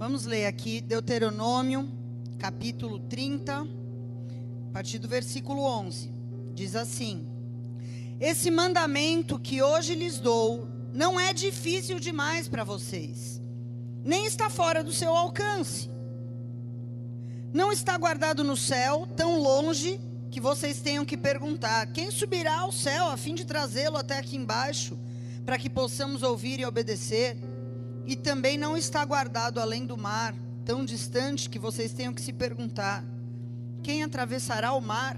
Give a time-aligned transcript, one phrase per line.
[0.00, 1.86] Vamos ler aqui Deuteronômio,
[2.38, 6.10] capítulo 30, a partir do versículo 11.
[6.54, 7.28] Diz assim:
[8.18, 13.42] Esse mandamento que hoje lhes dou não é difícil demais para vocês,
[14.02, 15.90] nem está fora do seu alcance.
[17.52, 22.72] Não está guardado no céu, tão longe que vocês tenham que perguntar: quem subirá ao
[22.72, 24.98] céu a fim de trazê-lo até aqui embaixo,
[25.44, 27.36] para que possamos ouvir e obedecer?
[28.06, 32.32] E também não está guardado além do mar, tão distante que vocês tenham que se
[32.32, 33.04] perguntar:
[33.82, 35.16] quem atravessará o mar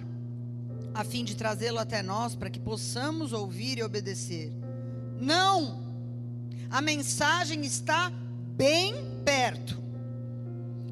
[0.95, 4.53] a fim de trazê-lo até nós, para que possamos ouvir e obedecer?
[5.21, 5.83] Não!
[6.71, 8.11] A mensagem está
[8.57, 9.79] bem perto,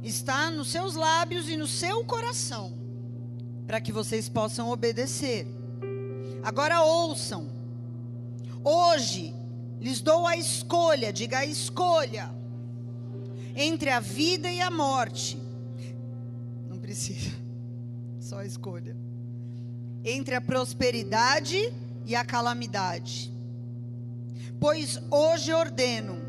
[0.03, 2.73] está nos seus lábios e no seu coração,
[3.67, 5.47] para que vocês possam obedecer.
[6.43, 7.51] Agora ouçam.
[8.63, 9.35] Hoje
[9.81, 12.31] lhes dou a escolha, diga a escolha,
[13.57, 15.41] entre a vida e a morte.
[16.69, 17.31] Não precisa,
[18.21, 18.97] só a escolha.
[20.05, 21.73] Entre a prosperidade
[22.07, 23.33] e a calamidade.
[24.59, 26.21] Pois hoje ordeno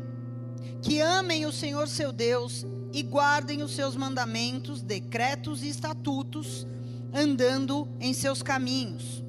[0.80, 6.66] que amem o Senhor seu Deus e guardem os seus mandamentos, decretos e estatutos,
[7.12, 9.22] andando em seus caminhos.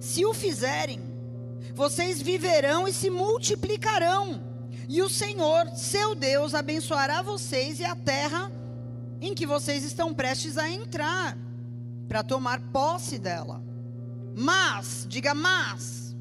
[0.00, 1.00] Se o fizerem,
[1.74, 4.42] vocês viverão e se multiplicarão,
[4.88, 8.52] e o Senhor, seu Deus, abençoará vocês e a terra
[9.20, 11.38] em que vocês estão prestes a entrar,
[12.06, 13.62] para tomar posse dela.
[14.36, 16.14] Mas, diga mas,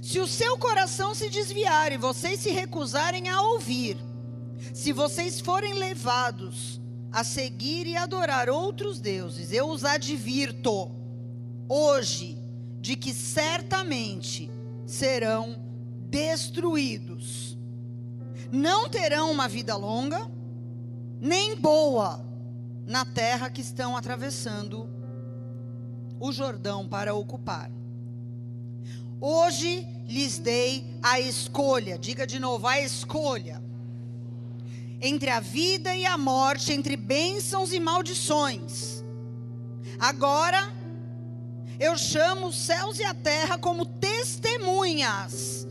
[0.00, 3.96] se o seu coração se desviar e vocês se recusarem a ouvir,
[4.74, 10.90] se vocês forem levados a seguir e adorar outros deuses, eu os advirto
[11.68, 12.41] hoje
[12.82, 14.50] de que certamente
[14.84, 15.56] serão
[16.10, 17.56] destruídos.
[18.50, 20.28] Não terão uma vida longa,
[21.20, 22.26] nem boa,
[22.84, 24.90] na terra que estão atravessando
[26.18, 27.70] o Jordão para ocupar.
[29.20, 33.62] Hoje lhes dei a escolha, diga de novo, a escolha,
[35.00, 39.04] entre a vida e a morte, entre bênçãos e maldições.
[40.00, 40.81] Agora,
[41.82, 45.66] eu chamo os céus e a terra como testemunhas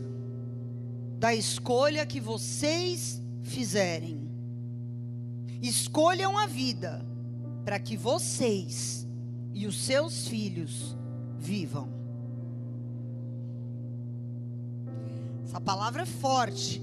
[1.18, 4.30] da escolha que vocês fizerem.
[5.62, 7.02] Escolham a vida
[7.64, 9.08] para que vocês
[9.54, 10.94] e os seus filhos
[11.38, 11.88] vivam.
[15.46, 16.82] Essa palavra é forte.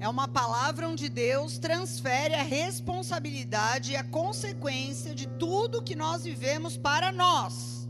[0.00, 6.24] É uma palavra onde Deus transfere a responsabilidade e a consequência de tudo que nós
[6.24, 7.86] vivemos para nós.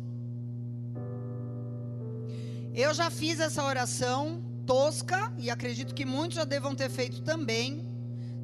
[2.75, 7.89] Eu já fiz essa oração tosca e acredito que muitos já devam ter feito também.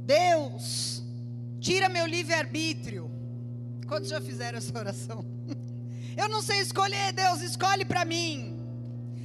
[0.05, 1.03] Deus,
[1.59, 3.11] tira meu livre-arbítrio.
[3.89, 5.25] Quantos já fizeram essa oração?
[6.17, 8.65] Eu não sei escolher, Deus, escolhe para mim.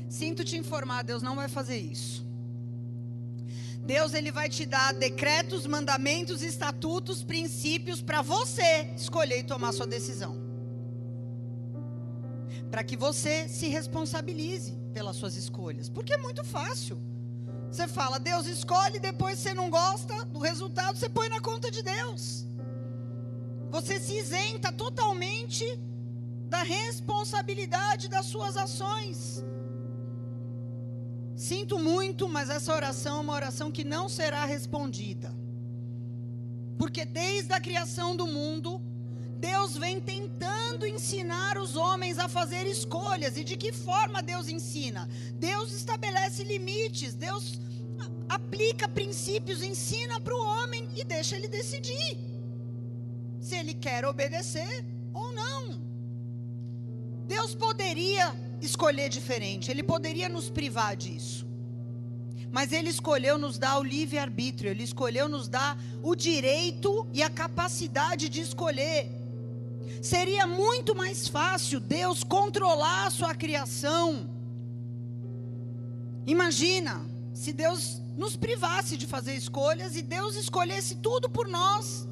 [0.10, 2.31] Sinto te informar, Deus não vai fazer isso.
[3.84, 9.88] Deus ele vai te dar decretos, mandamentos, estatutos, princípios para você escolher e tomar sua
[9.88, 10.40] decisão.
[12.70, 16.98] Para que você se responsabilize pelas suas escolhas, porque é muito fácil.
[17.72, 21.82] Você fala, Deus escolhe, depois você não gosta do resultado, você põe na conta de
[21.82, 22.46] Deus.
[23.72, 25.66] Você se isenta totalmente
[26.50, 29.44] da responsabilidade das suas ações.
[31.42, 35.36] Sinto muito, mas essa oração é uma oração que não será respondida.
[36.78, 38.80] Porque desde a criação do mundo,
[39.40, 43.38] Deus vem tentando ensinar os homens a fazer escolhas.
[43.38, 45.10] E de que forma Deus ensina?
[45.34, 47.60] Deus estabelece limites, Deus
[48.30, 52.20] aplica princípios, ensina para o homem e deixa ele decidir
[53.40, 55.82] se ele quer obedecer ou não.
[57.26, 61.48] Deus poderia escolher diferente, Ele poderia nos privar disso.
[62.52, 67.30] Mas Ele escolheu nos dar o livre-arbítrio, Ele escolheu nos dar o direito e a
[67.30, 69.10] capacidade de escolher.
[70.02, 74.30] Seria muito mais fácil Deus controlar a sua criação.
[76.26, 82.08] Imagina se Deus nos privasse de fazer escolhas e Deus escolhesse tudo por nós.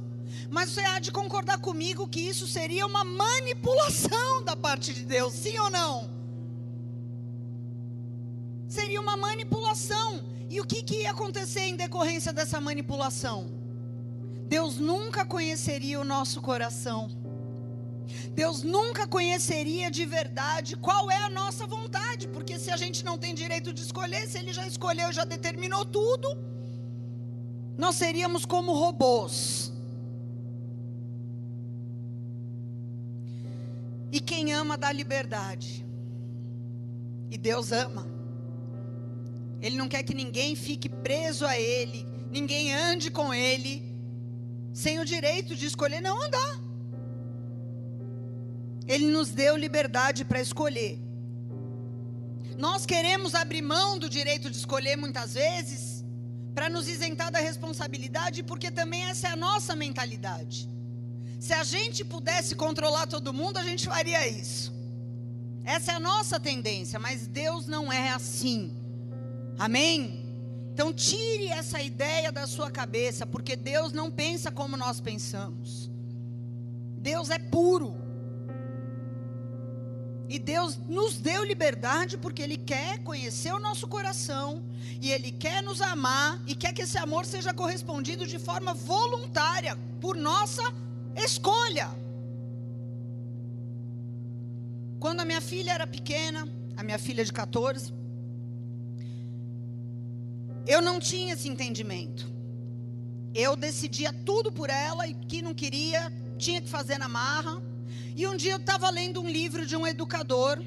[0.50, 5.34] Mas você há de concordar comigo que isso seria uma manipulação da parte de Deus,
[5.34, 6.19] sim ou não?
[8.70, 10.24] Seria uma manipulação.
[10.48, 13.52] E o que, que ia acontecer em decorrência dessa manipulação?
[14.48, 17.10] Deus nunca conheceria o nosso coração.
[18.34, 23.18] Deus nunca conheceria de verdade qual é a nossa vontade, porque se a gente não
[23.18, 26.28] tem direito de escolher, se Ele já escolheu, já determinou tudo,
[27.78, 29.72] nós seríamos como robôs.
[34.12, 35.86] E quem ama dá liberdade.
[37.30, 38.19] E Deus ama.
[39.62, 43.84] Ele não quer que ninguém fique preso a Ele, ninguém ande com Ele,
[44.74, 46.60] sem o direito de escolher não andar.
[48.88, 50.98] Ele nos deu liberdade para escolher.
[52.58, 56.04] Nós queremos abrir mão do direito de escolher muitas vezes,
[56.54, 60.68] para nos isentar da responsabilidade, porque também essa é a nossa mentalidade.
[61.40, 64.74] Se a gente pudesse controlar todo mundo, a gente faria isso.
[65.64, 68.76] Essa é a nossa tendência, mas Deus não é assim.
[69.60, 70.26] Amém?
[70.74, 75.92] Então tire essa ideia da sua cabeça, porque Deus não pensa como nós pensamos.
[76.98, 77.94] Deus é puro.
[80.30, 84.64] E Deus nos deu liberdade porque Ele quer conhecer o nosso coração,
[85.02, 89.78] e Ele quer nos amar, e quer que esse amor seja correspondido de forma voluntária,
[90.00, 90.64] por nossa
[91.18, 91.90] escolha.
[95.00, 96.48] Quando a minha filha era pequena,
[96.78, 97.92] a minha filha de 14,
[100.68, 102.32] eu não tinha esse entendimento.
[103.34, 107.62] Eu decidia tudo por ela e que não queria, tinha que fazer na marra.
[108.16, 110.62] E um dia eu estava lendo um livro de um educador,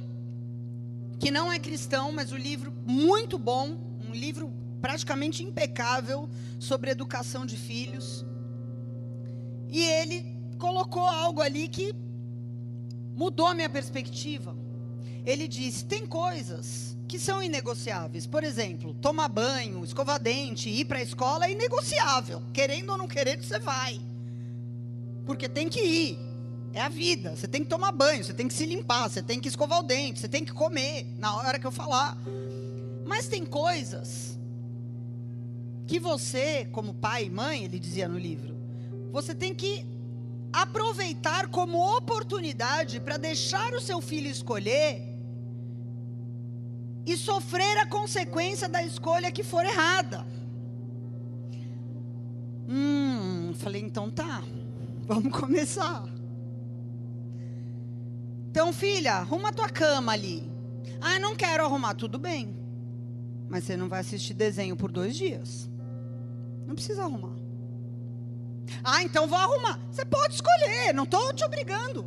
[1.19, 3.79] que não é cristão, mas um livro muito bom,
[4.09, 6.29] um livro praticamente impecável
[6.59, 8.25] sobre educação de filhos.
[9.69, 11.95] E ele colocou algo ali que
[13.15, 14.57] mudou minha perspectiva.
[15.25, 18.27] Ele disse: tem coisas que são inegociáveis.
[18.27, 22.43] Por exemplo, tomar banho, escovar dente, ir para a escola é inegociável.
[22.53, 24.01] Querendo ou não querendo, você vai.
[25.27, 26.19] Porque tem que ir.
[26.75, 27.37] É a vida.
[27.37, 29.83] Você tem que tomar banho, você tem que se limpar, você tem que escovar o
[29.83, 32.17] dente, você tem que comer na hora que eu falar.
[33.07, 34.39] Mas tem coisas
[35.87, 38.57] que você, como pai e mãe, ele dizia no livro,
[39.11, 39.85] você tem que
[40.51, 45.12] aproveitar como oportunidade para deixar o seu filho escolher
[47.05, 50.27] e sofrer a consequência da escolha que for errada.
[52.69, 54.43] Hum, falei, então tá,
[55.07, 56.05] vamos começar.
[58.51, 60.51] Então, filha, arruma a tua cama ali.
[61.01, 62.57] Ah, não quero arrumar, tudo bem.
[63.49, 65.71] Mas você não vai assistir desenho por dois dias.
[66.67, 67.35] Não precisa arrumar.
[68.85, 69.81] Ah, então vou arrumar.
[69.91, 72.07] Você pode escolher, não estou te obrigando.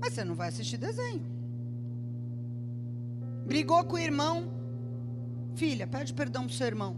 [0.00, 1.41] Mas você não vai assistir desenho.
[3.46, 4.50] Brigou com o irmão.
[5.54, 6.96] Filha, pede perdão pro seu irmão.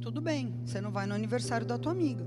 [0.00, 2.24] Tudo bem, você não vai no aniversário da tua amiga.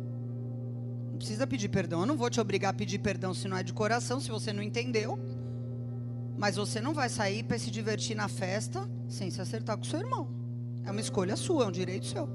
[1.12, 2.02] Não precisa pedir perdão.
[2.02, 4.52] Eu não vou te obrigar a pedir perdão se não é de coração, se você
[4.52, 5.18] não entendeu.
[6.38, 9.88] Mas você não vai sair para se divertir na festa sem se acertar com o
[9.88, 10.28] seu irmão.
[10.84, 12.28] É uma escolha sua, é um direito seu.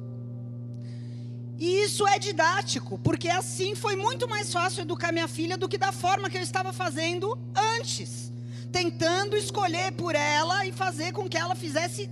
[1.59, 5.79] E isso é didático, porque assim foi muito mais fácil educar minha filha do que
[5.79, 7.39] da forma que eu estava fazendo
[7.79, 8.26] antes.
[8.77, 12.11] Tentando escolher por ela e fazer com que ela fizesse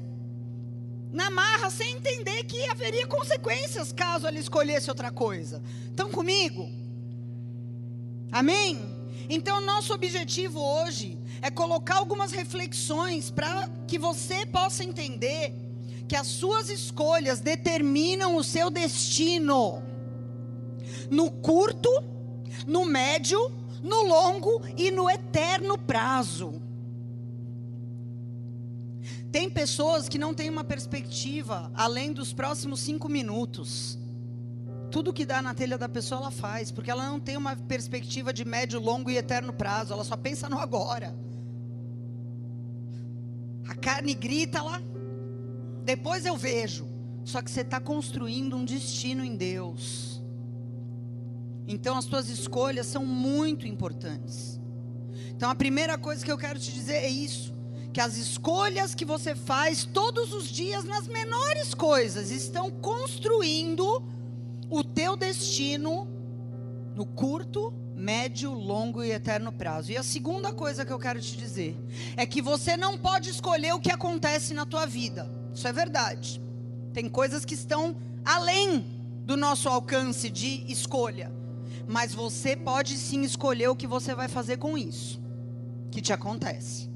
[1.12, 5.62] na marra, sem entender que haveria consequências caso ela escolhesse outra coisa.
[5.90, 6.66] Estão comigo?
[8.32, 8.80] Amém?
[9.28, 15.52] Então, nosso objetivo hoje é colocar algumas reflexões para que você possa entender
[16.08, 19.82] que as suas escolhas determinam o seu destino.
[21.10, 21.90] No curto,
[22.66, 23.52] no médio,
[23.84, 26.62] no longo e no eterno prazo.
[29.30, 33.98] Tem pessoas que não têm uma perspectiva além dos próximos cinco minutos.
[34.90, 38.32] Tudo que dá na telha da pessoa ela faz, porque ela não tem uma perspectiva
[38.32, 41.14] de médio, longo e eterno prazo, ela só pensa no agora.
[43.68, 44.80] A carne grita lá,
[45.84, 46.86] depois eu vejo.
[47.24, 50.13] Só que você está construindo um destino em Deus.
[51.66, 54.60] Então as tuas escolhas são muito importantes.
[55.30, 57.54] Então a primeira coisa que eu quero te dizer é isso:
[57.92, 64.02] que as escolhas que você faz todos os dias nas menores coisas estão construindo
[64.68, 66.08] o teu destino
[66.94, 69.92] no curto, médio, longo e eterno prazo.
[69.92, 71.76] E a segunda coisa que eu quero te dizer
[72.16, 75.30] é que você não pode escolher o que acontece na tua vida.
[75.54, 76.42] Isso é verdade.
[76.92, 78.84] Tem coisas que estão além
[79.24, 81.32] do nosso alcance de escolha.
[81.86, 85.22] Mas você pode sim escolher o que você vai fazer com isso
[85.90, 86.90] que te acontece.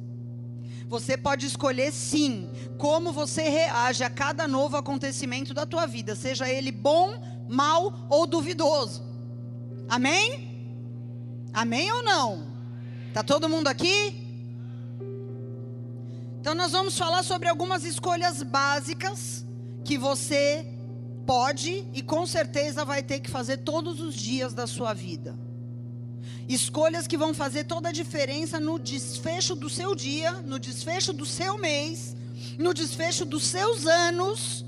[0.88, 6.48] Você pode escolher sim como você reage a cada novo acontecimento da tua vida, seja
[6.48, 9.04] ele bom, mal ou duvidoso.
[9.88, 10.48] Amém?
[11.52, 12.46] Amém ou não?
[13.12, 14.26] Tá todo mundo aqui?
[16.40, 19.44] Então nós vamos falar sobre algumas escolhas básicas
[19.84, 20.66] que você
[21.28, 25.38] pode e com certeza vai ter que fazer todos os dias da sua vida.
[26.48, 31.26] Escolhas que vão fazer toda a diferença no desfecho do seu dia, no desfecho do
[31.26, 32.16] seu mês,
[32.58, 34.64] no desfecho dos seus anos,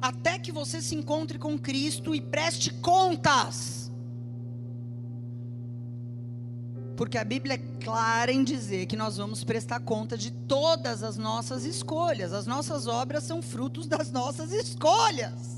[0.00, 3.92] até que você se encontre com Cristo e preste contas.
[6.96, 11.18] Porque a Bíblia é clara em dizer que nós vamos prestar conta de todas as
[11.18, 12.32] nossas escolhas.
[12.32, 15.57] As nossas obras são frutos das nossas escolhas.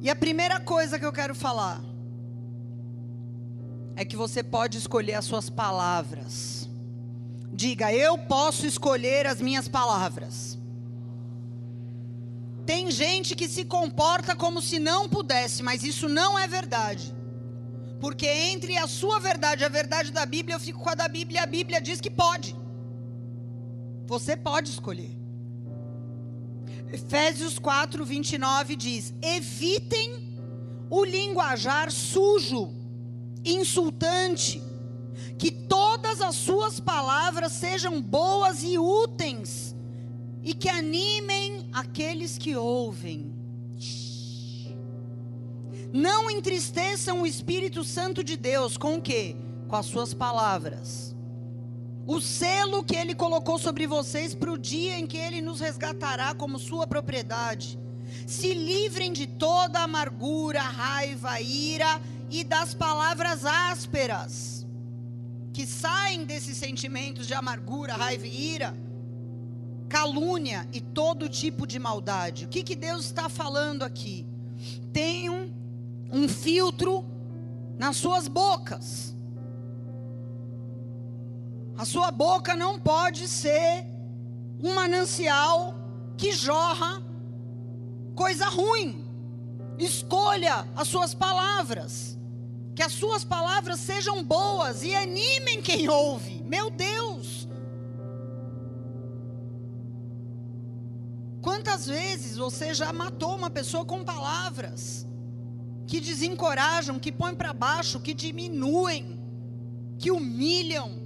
[0.00, 1.80] E a primeira coisa que eu quero falar
[3.94, 6.68] é que você pode escolher as suas palavras.
[7.52, 10.58] Diga, eu posso escolher as minhas palavras.
[12.64, 17.14] Tem gente que se comporta como se não pudesse, mas isso não é verdade.
[18.00, 21.08] Porque entre a sua verdade e a verdade da Bíblia, eu fico com a da
[21.08, 22.56] Bíblia e a Bíblia diz que pode.
[24.06, 25.19] Você pode escolher.
[26.92, 30.36] Efésios 4, 29 diz: Evitem
[30.88, 32.72] o linguajar sujo,
[33.44, 34.62] insultante,
[35.38, 39.74] que todas as suas palavras sejam boas e úteis,
[40.42, 43.32] e que animem aqueles que ouvem.
[45.92, 49.36] Não entristeçam o Espírito Santo de Deus com o quê?
[49.68, 51.10] Com as suas palavras
[52.06, 56.34] o selo que ele colocou sobre vocês para o dia em que ele nos resgatará
[56.34, 57.78] como sua propriedade.
[58.26, 64.66] Se livrem de toda amargura, raiva, ira e das palavras ásperas
[65.52, 68.76] que saem desses sentimentos de amargura, raiva e ira,
[69.88, 72.44] calúnia e todo tipo de maldade.
[72.44, 74.26] O que, que Deus está falando aqui?
[74.92, 75.50] Tenham
[76.10, 77.04] um filtro
[77.78, 79.16] nas suas bocas.
[81.80, 83.86] A sua boca não pode ser
[84.62, 85.74] um manancial
[86.14, 87.02] que jorra
[88.14, 89.02] coisa ruim.
[89.78, 92.18] Escolha as suas palavras.
[92.76, 96.42] Que as suas palavras sejam boas e animem quem ouve.
[96.42, 97.48] Meu Deus!
[101.40, 105.06] Quantas vezes você já matou uma pessoa com palavras
[105.86, 109.18] que desencorajam, que põem para baixo, que diminuem,
[109.98, 110.99] que humilham?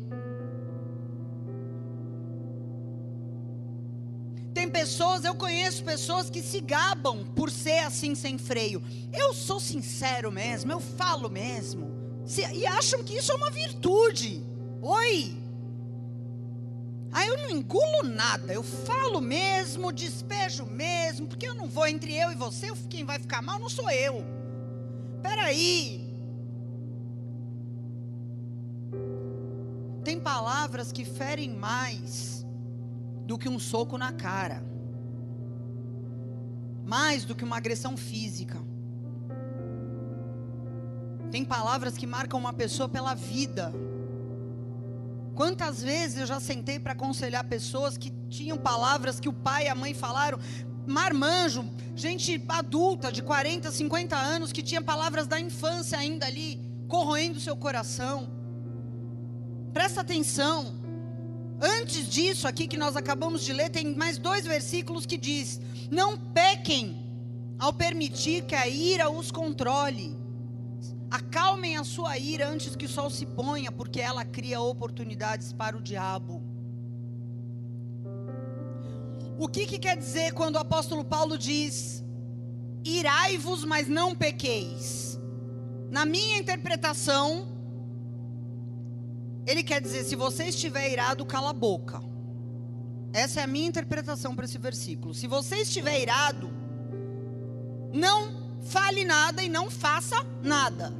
[4.85, 8.83] Pessoas, eu conheço pessoas que se gabam por ser assim sem freio.
[9.15, 11.91] Eu sou sincero mesmo, eu falo mesmo.
[12.53, 14.43] e acham que isso é uma virtude.
[14.83, 15.43] Oi!
[17.11, 22.15] Aí eu não engulo nada, eu falo mesmo, despejo mesmo, porque eu não vou entre
[22.15, 24.23] eu e você, quem vai ficar mal não sou eu.
[25.23, 26.13] Peraí.
[30.05, 32.45] Tem palavras que ferem mais
[33.25, 34.74] do que um soco na cara,
[36.85, 38.59] mais do que uma agressão física.
[41.31, 43.73] Tem palavras que marcam uma pessoa pela vida.
[45.35, 49.69] Quantas vezes eu já sentei para aconselhar pessoas que tinham palavras que o pai e
[49.69, 50.39] a mãe falaram,
[50.87, 57.41] marmanjo, gente adulta de 40, 50 anos que tinha palavras da infância ainda ali corroendo
[57.41, 58.29] seu coração.
[59.73, 60.84] Presta atenção.
[61.67, 65.59] Antes disso, aqui que nós acabamos de ler, tem mais dois versículos que diz:
[65.91, 67.03] Não pequem
[67.59, 70.15] ao permitir que a ira os controle.
[71.11, 75.75] Acalmem a sua ira antes que o sol se ponha, porque ela cria oportunidades para
[75.75, 76.43] o diabo.
[79.39, 82.05] O que, que quer dizer quando o apóstolo Paulo diz:
[82.85, 85.19] Irai-vos, mas não pequeis?
[85.91, 87.54] Na minha interpretação,
[89.47, 92.03] ele quer dizer: se você estiver irado, cala a boca.
[93.13, 95.15] Essa é a minha interpretação para esse versículo.
[95.15, 96.51] Se você estiver irado,
[97.93, 100.93] não fale nada e não faça nada.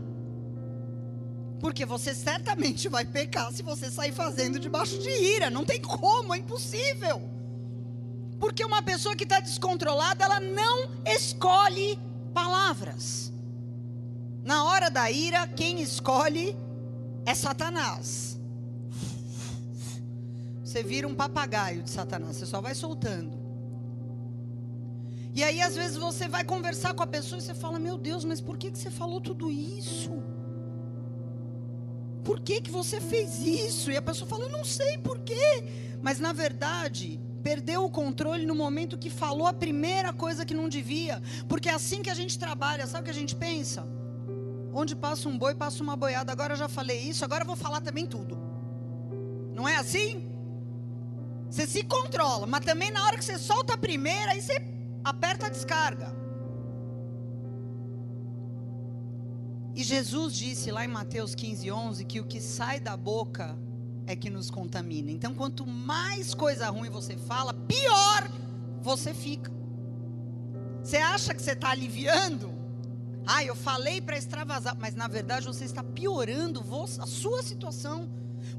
[1.59, 5.51] Porque você certamente vai pecar se você sair fazendo debaixo de ira.
[5.51, 7.23] Não tem como, é impossível.
[8.39, 11.99] Porque uma pessoa que está descontrolada, ela não escolhe
[12.33, 13.33] palavras.
[14.45, 16.55] Na hora da ira, quem escolhe
[17.25, 18.39] é Satanás.
[20.63, 23.45] Você vira um papagaio de Satanás, você só vai soltando.
[25.35, 28.25] E aí, às vezes, você vai conversar com a pessoa e você fala: Meu Deus,
[28.25, 30.23] mas por que, que você falou tudo isso?
[32.23, 33.91] Por que, que você fez isso?
[33.91, 35.65] E a pessoa fala: Eu não sei por quê.
[36.01, 40.69] Mas, na verdade, perdeu o controle no momento que falou a primeira coisa que não
[40.69, 41.21] devia.
[41.49, 43.87] Porque é assim que a gente trabalha, sabe o que a gente pensa?
[44.75, 46.33] Onde passa um boi, passa uma boiada.
[46.33, 48.37] Agora eu já falei isso, agora eu vou falar também tudo.
[49.55, 50.29] Não é assim?
[51.49, 54.61] Você se controla, mas também na hora que você solta a primeira, aí você
[55.05, 56.13] aperta a descarga.
[59.77, 63.57] E Jesus disse lá em Mateus 15, 11 que o que sai da boca
[64.07, 65.11] é que nos contamina.
[65.11, 68.31] Então, quanto mais coisa ruim você fala, pior
[68.81, 69.51] você fica.
[70.83, 72.54] Você acha que você está aliviando?
[73.27, 76.63] Ah, eu falei para extravasar, mas na verdade você está piorando
[77.01, 78.09] a sua situação,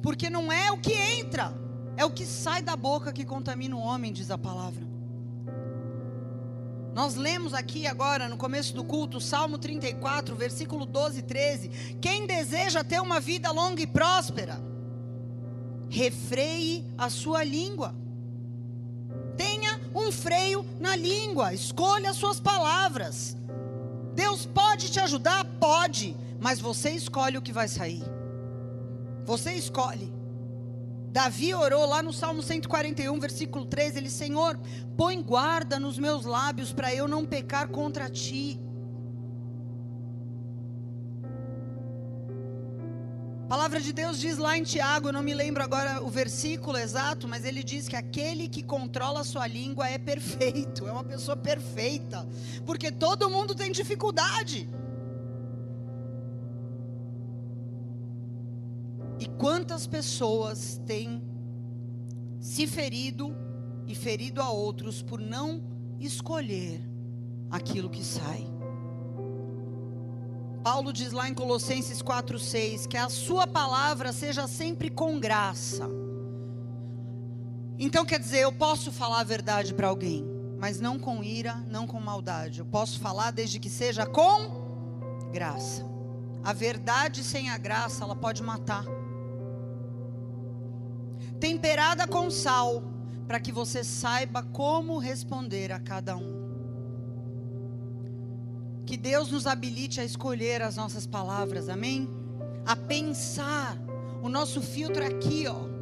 [0.01, 1.53] porque não é o que entra,
[1.95, 4.85] é o que sai da boca que contamina o homem, diz a palavra.
[6.95, 11.67] Nós lemos aqui agora, no começo do culto, Salmo 34, versículo 12 e 13.
[11.99, 14.61] Quem deseja ter uma vida longa e próspera,
[15.89, 17.93] refreie a sua língua.
[19.35, 23.35] Tenha um freio na língua, escolha as suas palavras.
[24.15, 25.43] Deus pode te ajudar?
[25.59, 28.03] Pode, mas você escolhe o que vai sair.
[29.25, 30.13] Você escolhe.
[31.11, 34.59] Davi orou lá no Salmo 141, versículo 3, ele, Senhor,
[34.97, 38.59] põe guarda nos meus lábios para eu não pecar contra ti.
[43.45, 46.79] A palavra de Deus diz lá em Tiago, eu não me lembro agora o versículo
[46.79, 51.03] exato, mas ele diz que aquele que controla a sua língua é perfeito, é uma
[51.03, 52.27] pessoa perfeita,
[52.65, 54.67] porque todo mundo tem dificuldade.
[59.19, 61.21] E quantas pessoas têm
[62.39, 63.31] se ferido
[63.85, 65.63] e ferido a outros por não
[65.99, 66.81] escolher
[67.51, 68.54] aquilo que sai.
[70.65, 75.87] Paulo diz lá em Colossenses 4:6 que a sua palavra seja sempre com graça.
[77.77, 80.25] Então quer dizer, eu posso falar a verdade para alguém,
[80.57, 82.61] mas não com ira, não com maldade.
[82.61, 85.85] Eu posso falar desde que seja com graça.
[86.43, 88.85] A verdade sem a graça, ela pode matar
[91.39, 92.81] temperada com sal,
[93.27, 96.44] para que você saiba como responder a cada um.
[98.85, 102.07] Que Deus nos habilite a escolher as nossas palavras, amém?
[102.65, 103.77] A pensar.
[104.21, 105.75] O nosso filtro aqui, ó.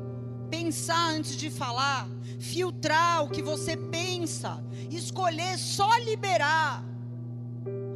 [0.49, 2.07] Pensar antes de falar,
[2.39, 6.83] filtrar o que você pensa, escolher só liberar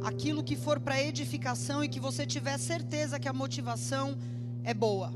[0.02, 4.16] aquilo que for para edificação e que você tiver certeza que a motivação
[4.64, 5.12] é boa.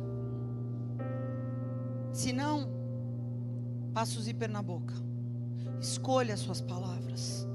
[2.12, 2.68] Se não,
[3.92, 4.94] passa o zíper na boca.
[5.80, 7.48] Escolha as suas palavras.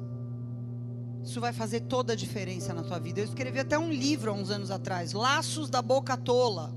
[1.28, 3.20] Isso vai fazer toda a diferença na tua vida.
[3.20, 6.74] Eu escrevi até um livro há uns anos atrás, Laços da Boca Tola.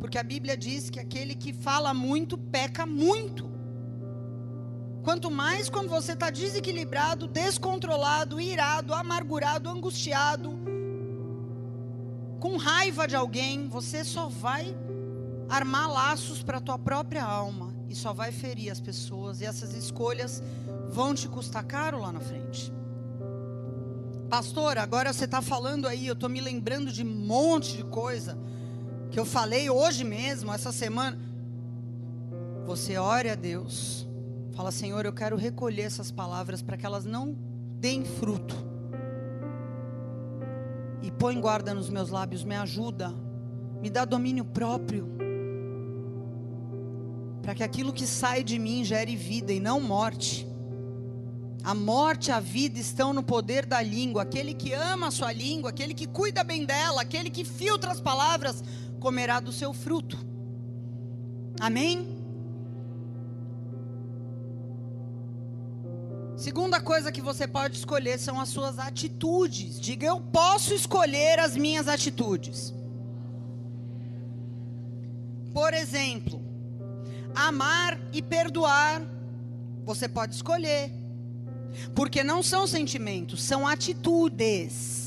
[0.00, 3.48] Porque a Bíblia diz que aquele que fala muito peca muito.
[5.04, 10.50] Quanto mais quando você está desequilibrado, descontrolado, irado, amargurado, angustiado,
[12.40, 14.76] com raiva de alguém, você só vai
[15.48, 19.74] armar laços para a tua própria alma e só vai ferir as pessoas e essas
[19.74, 20.40] escolhas
[20.88, 22.72] vão te custar caro lá na frente.
[24.28, 28.38] Pastor, agora você está falando aí, eu estou me lembrando de um monte de coisa
[29.10, 31.18] que eu falei hoje mesmo, essa semana.
[32.64, 34.06] Você ore a Deus,
[34.52, 37.36] fala, Senhor, eu quero recolher essas palavras para que elas não
[37.80, 38.54] deem fruto.
[41.02, 43.12] E põe guarda nos meus lábios, me ajuda,
[43.82, 45.29] me dá domínio próprio
[47.42, 50.46] para que aquilo que sai de mim gere vida e não morte.
[51.62, 54.22] A morte e a vida estão no poder da língua.
[54.22, 58.00] Aquele que ama a sua língua, aquele que cuida bem dela, aquele que filtra as
[58.00, 58.64] palavras,
[58.98, 60.18] comerá do seu fruto.
[61.60, 62.20] Amém?
[66.36, 69.78] Segunda coisa que você pode escolher são as suas atitudes.
[69.78, 72.72] Diga, eu posso escolher as minhas atitudes.
[75.52, 76.40] Por exemplo,
[77.34, 79.02] amar e perdoar,
[79.84, 80.92] você pode escolher.
[81.94, 85.00] Porque não são sentimentos, são atitudes.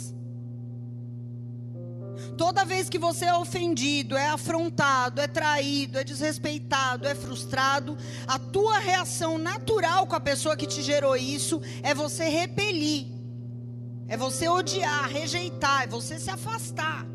[2.38, 8.40] Toda vez que você é ofendido, é afrontado, é traído, é desrespeitado, é frustrado, a
[8.40, 13.08] tua reação natural com a pessoa que te gerou isso é você repelir,
[14.08, 17.06] é você odiar, rejeitar, é você se afastar.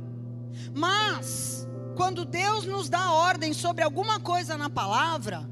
[0.73, 1.58] Mas
[1.99, 5.51] quando Deus nos dá ordem sobre alguma coisa na palavra,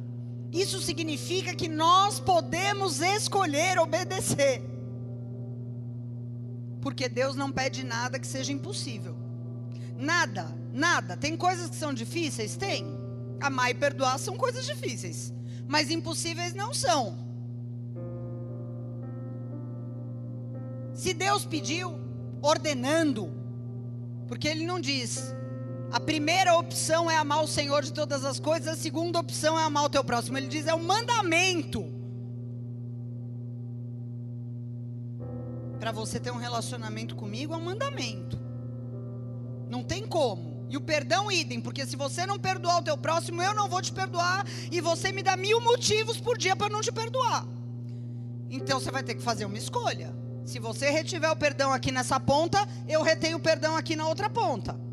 [0.53, 4.63] isso significa que nós podemos escolher obedecer.
[6.81, 9.17] Porque Deus não pede nada que seja impossível.
[9.99, 11.17] Nada, nada.
[11.17, 12.55] Tem coisas que são difíceis?
[12.55, 12.87] Tem.
[13.41, 15.35] Amar e perdoar são coisas difíceis.
[15.67, 17.19] Mas impossíveis não são.
[20.95, 21.99] Se Deus pediu,
[22.41, 23.33] ordenando,
[24.29, 25.35] porque Ele não diz,
[25.91, 29.63] A primeira opção é amar o Senhor de todas as coisas, a segunda opção é
[29.63, 30.37] amar o teu próximo.
[30.37, 31.93] Ele diz: é um mandamento.
[35.79, 38.39] Para você ter um relacionamento comigo, é um mandamento.
[39.69, 40.67] Não tem como.
[40.69, 43.81] E o perdão, idem, porque se você não perdoar o teu próximo, eu não vou
[43.81, 44.45] te perdoar.
[44.73, 47.47] E você me dá mil motivos por dia para não te perdoar.
[48.51, 50.13] Então você vai ter que fazer uma escolha.
[50.45, 54.29] Se você retiver o perdão aqui nessa ponta, eu retenho o perdão aqui na outra
[54.29, 54.86] ponta.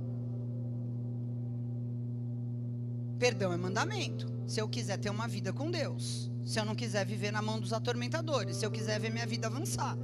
[3.24, 4.28] Perdão é mandamento.
[4.46, 7.58] Se eu quiser ter uma vida com Deus, se eu não quiser viver na mão
[7.58, 9.98] dos atormentadores, se eu quiser ver minha vida avançar.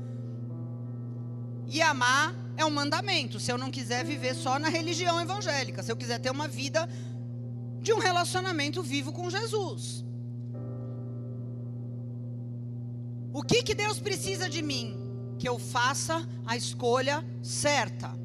[1.67, 3.37] E amar é um mandamento.
[3.37, 6.87] Se eu não quiser viver só na religião evangélica, se eu quiser ter uma vida
[7.81, 10.05] de um relacionamento vivo com Jesus.
[13.33, 14.97] O que que Deus precisa de mim?
[15.37, 18.17] Que eu faça a escolha certa.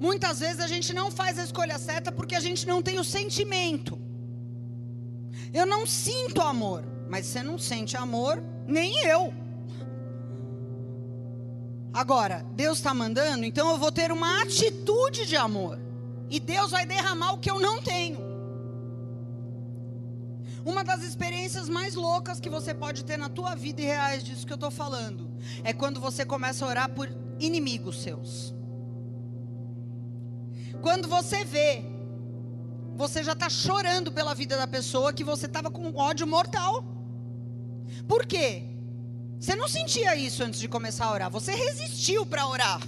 [0.00, 3.04] Muitas vezes a gente não faz a escolha certa porque a gente não tem o
[3.04, 3.98] sentimento.
[5.52, 9.34] Eu não sinto amor, mas você não sente amor, nem eu.
[11.92, 15.78] Agora, Deus está mandando, então eu vou ter uma atitude de amor.
[16.30, 18.20] E Deus vai derramar o que eu não tenho.
[20.64, 24.46] Uma das experiências mais loucas que você pode ter na tua vida e reais disso
[24.46, 25.28] que eu estou falando
[25.62, 28.54] é quando você começa a orar por inimigos seus.
[30.82, 31.84] Quando você vê,
[32.96, 36.84] você já está chorando pela vida da pessoa que você estava com ódio mortal.
[38.06, 38.64] Por quê?
[39.38, 42.80] Você não sentia isso antes de começar a orar, você resistiu para orar.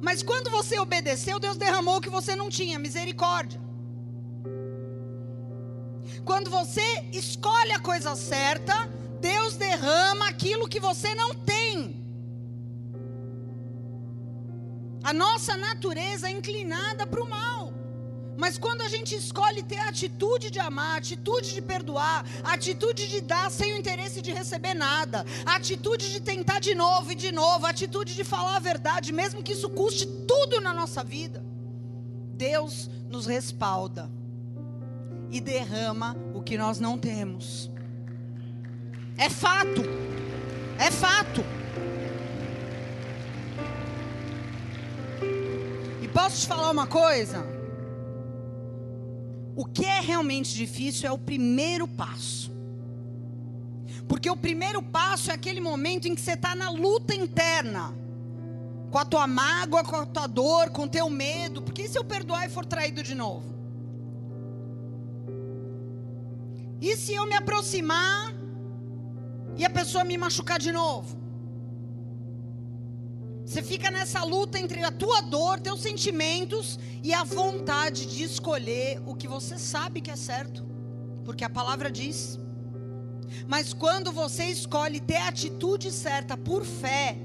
[0.00, 3.60] Mas quando você obedeceu, Deus derramou o que você não tinha, misericórdia.
[6.24, 8.74] Quando você escolhe a coisa certa,
[9.20, 11.63] Deus derrama aquilo que você não tem.
[15.14, 17.72] Nossa natureza é inclinada para o mal.
[18.36, 22.54] Mas quando a gente escolhe ter a atitude de amar, a atitude de perdoar, a
[22.54, 27.12] atitude de dar sem o interesse de receber nada, a atitude de tentar de novo
[27.12, 30.74] e de novo, a atitude de falar a verdade, mesmo que isso custe tudo na
[30.74, 31.44] nossa vida,
[32.36, 34.10] Deus nos respalda
[35.30, 37.70] e derrama o que nós não temos.
[39.16, 39.82] É fato.
[40.76, 41.63] É fato.
[46.14, 47.44] Posso te falar uma coisa?
[49.56, 52.52] O que é realmente difícil é o primeiro passo.
[54.08, 57.92] Porque o primeiro passo é aquele momento em que você está na luta interna.
[58.92, 61.60] Com a tua mágoa, com a tua dor, com o teu medo.
[61.60, 63.52] Porque e se eu perdoar e for traído de novo?
[66.80, 68.32] E se eu me aproximar
[69.56, 71.23] e a pessoa me machucar de novo?
[73.54, 79.00] Você fica nessa luta entre a tua dor, teus sentimentos e a vontade de escolher
[79.06, 80.66] o que você sabe que é certo,
[81.24, 82.36] porque a palavra diz.
[83.46, 87.16] Mas quando você escolhe ter a atitude certa por fé,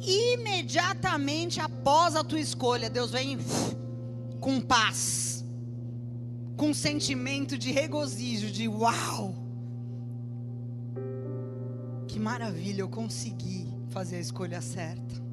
[0.00, 3.38] imediatamente após a tua escolha, Deus vem
[4.40, 5.44] com paz,
[6.56, 9.34] com sentimento de regozijo, de uau!
[12.06, 15.27] Que maravilha, eu consegui fazer a escolha certa.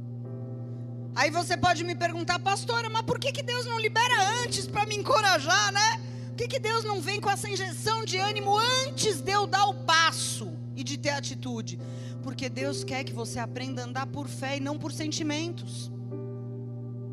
[1.15, 4.85] Aí você pode me perguntar, pastora, mas por que, que Deus não libera antes para
[4.85, 6.01] me encorajar, né?
[6.27, 9.65] Por que, que Deus não vem com essa injeção de ânimo antes de eu dar
[9.67, 11.79] o passo e de ter atitude?
[12.21, 15.89] Porque Deus quer que você aprenda a andar por fé e não por sentimentos.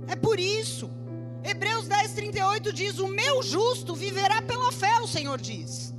[0.09, 0.91] É por isso.
[1.45, 5.95] Hebreus 10, 38 diz: O meu justo viverá pela fé, o Senhor diz.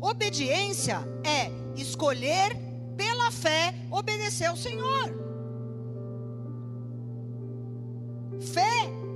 [0.00, 2.56] Obediência é escolher
[2.96, 5.23] pela fé obedecer ao Senhor.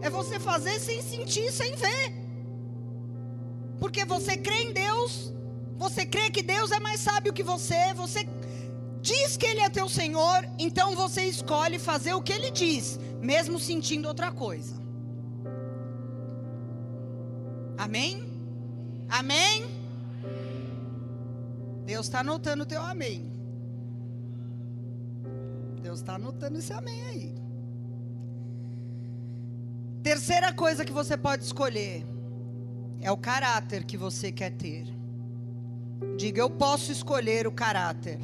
[0.08, 2.06] É você fazer sem sentir, sem ver.
[3.78, 5.32] Porque você crê em Deus,
[5.76, 8.26] você crê que Deus é mais sábio que você, você
[9.00, 13.60] diz que Ele é teu Senhor, então você escolhe fazer o que Ele diz, mesmo
[13.60, 14.74] sentindo outra coisa.
[17.76, 18.26] Amém?
[19.08, 19.66] Amém?
[21.84, 23.30] Deus está anotando o teu amém.
[25.80, 27.37] Deus está anotando esse amém aí.
[30.02, 32.04] Terceira coisa que você pode escolher
[33.00, 34.86] é o caráter que você quer ter.
[36.16, 38.20] Diga, eu posso escolher o caráter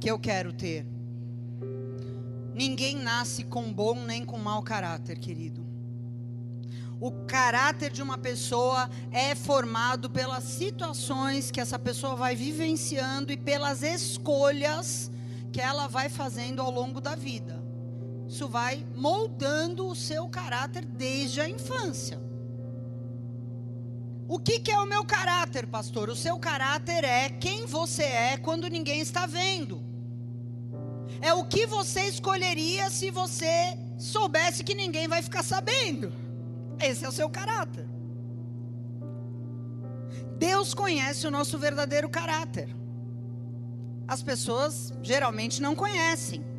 [0.00, 0.86] que eu quero ter.
[2.54, 5.64] Ninguém nasce com bom nem com mau caráter, querido.
[7.00, 13.36] O caráter de uma pessoa é formado pelas situações que essa pessoa vai vivenciando e
[13.36, 15.10] pelas escolhas
[15.52, 17.63] que ela vai fazendo ao longo da vida.
[18.34, 22.20] Isso vai moldando o seu caráter desde a infância.
[24.26, 26.08] O que, que, é o meu caráter, pastor?
[26.08, 29.80] O seu caráter é quem você é quando ninguém está vendo.
[31.20, 36.12] É o que você escolheria se você soubesse que ninguém vai ficar sabendo.
[36.80, 37.86] Esse é o seu caráter.
[40.36, 42.74] Deus conhece o nosso verdadeiro caráter.
[44.08, 46.53] As pessoas geralmente não conhecem.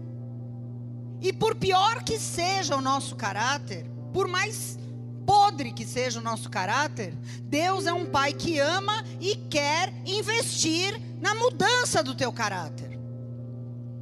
[1.25, 3.83] E por pior que seja o nosso caráter,
[4.13, 4.77] por mais
[5.25, 11.01] podre que seja o nosso caráter, Deus é um pai que ama e quer investir
[11.19, 12.99] na mudança do teu caráter.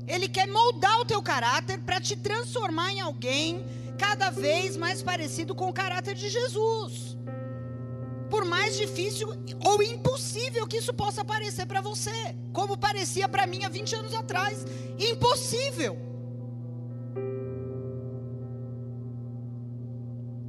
[0.06, 3.66] Ele quer moldar o teu caráter para te transformar em alguém
[3.98, 7.16] cada vez mais parecido com o caráter de Jesus.
[8.30, 9.30] Por mais difícil
[9.64, 14.14] ou impossível que isso possa parecer para você, como parecia para mim há 20 anos
[14.14, 14.66] atrás,
[15.00, 16.13] impossível.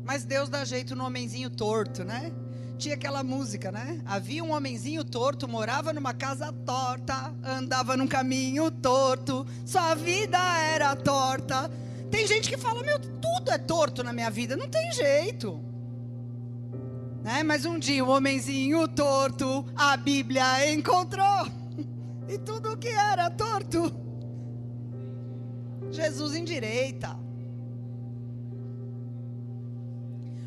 [0.05, 2.31] Mas Deus dá jeito no homenzinho torto, né?
[2.77, 4.03] Tinha aquela música, né?
[4.05, 10.95] Havia um homenzinho torto, morava numa casa torta, andava num caminho torto, sua vida era
[10.95, 11.71] torta.
[12.11, 15.61] Tem gente que fala, meu, tudo é torto na minha vida, não tem jeito.
[17.23, 17.43] Né?
[17.43, 21.25] Mas um dia o um homenzinho torto, a Bíblia encontrou.
[22.27, 23.95] E tudo que era torto,
[25.91, 27.24] Jesus endireita.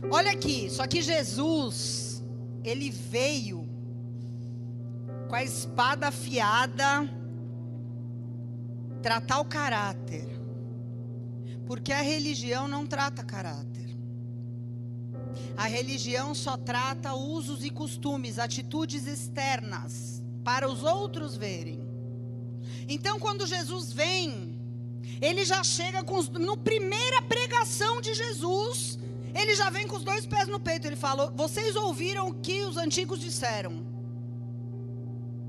[0.10, 2.24] Olha aqui, só que Jesus,
[2.64, 3.68] ele veio
[5.28, 7.10] com a espada afiada
[9.02, 10.28] tratar o caráter.
[11.66, 13.98] Porque a religião não trata caráter.
[15.58, 21.86] A religião só trata usos e costumes, atitudes externas, para os outros verem.
[22.88, 24.58] Então, quando Jesus vem,
[25.22, 28.98] ele já chega com os, no primeira pregação de Jesus,
[29.38, 30.88] ele já vem com os dois pés no peito.
[30.88, 33.86] Ele fala: Vocês ouviram o que os antigos disseram.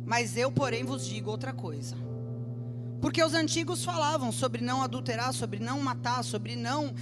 [0.05, 1.97] Mas eu, porém, vos digo outra coisa.
[3.01, 6.95] Porque os antigos falavam sobre não adulterar, sobre não matar, sobre não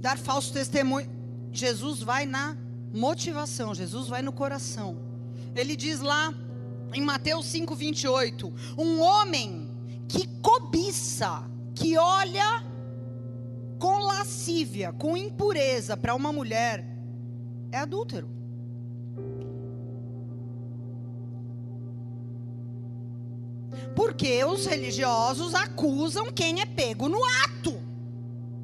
[0.00, 1.08] dar falso testemunho.
[1.52, 2.56] Jesus vai na
[2.92, 4.96] motivação, Jesus vai no coração.
[5.54, 6.34] Ele diz lá
[6.92, 9.70] em Mateus 5:28, um homem
[10.08, 12.64] que cobiça, que olha
[13.82, 16.86] com lascívia, com impureza para uma mulher,
[17.72, 18.30] é adúltero.
[23.96, 27.76] Porque os religiosos acusam quem é pego no ato.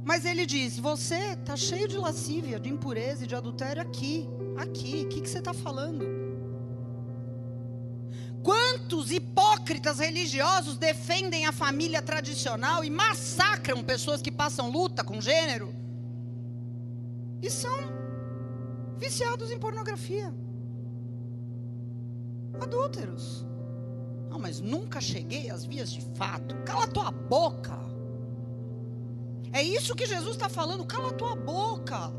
[0.04, 4.24] Mas ele diz: Você está cheio de lascívia, de impureza e de adultério aqui.
[4.56, 5.02] Aqui.
[5.04, 6.17] O que, que você está falando?
[8.88, 15.74] Quantos hipócritas religiosos defendem a família tradicional e massacram pessoas que passam luta com gênero?
[17.42, 17.78] E são
[18.96, 20.32] viciados em pornografia.
[22.58, 23.44] Adúlteros.
[24.30, 26.54] Não, mas nunca cheguei às vias de fato.
[26.64, 27.78] Cala tua boca.
[29.52, 30.86] É isso que Jesus está falando.
[30.86, 32.10] Cala tua boca.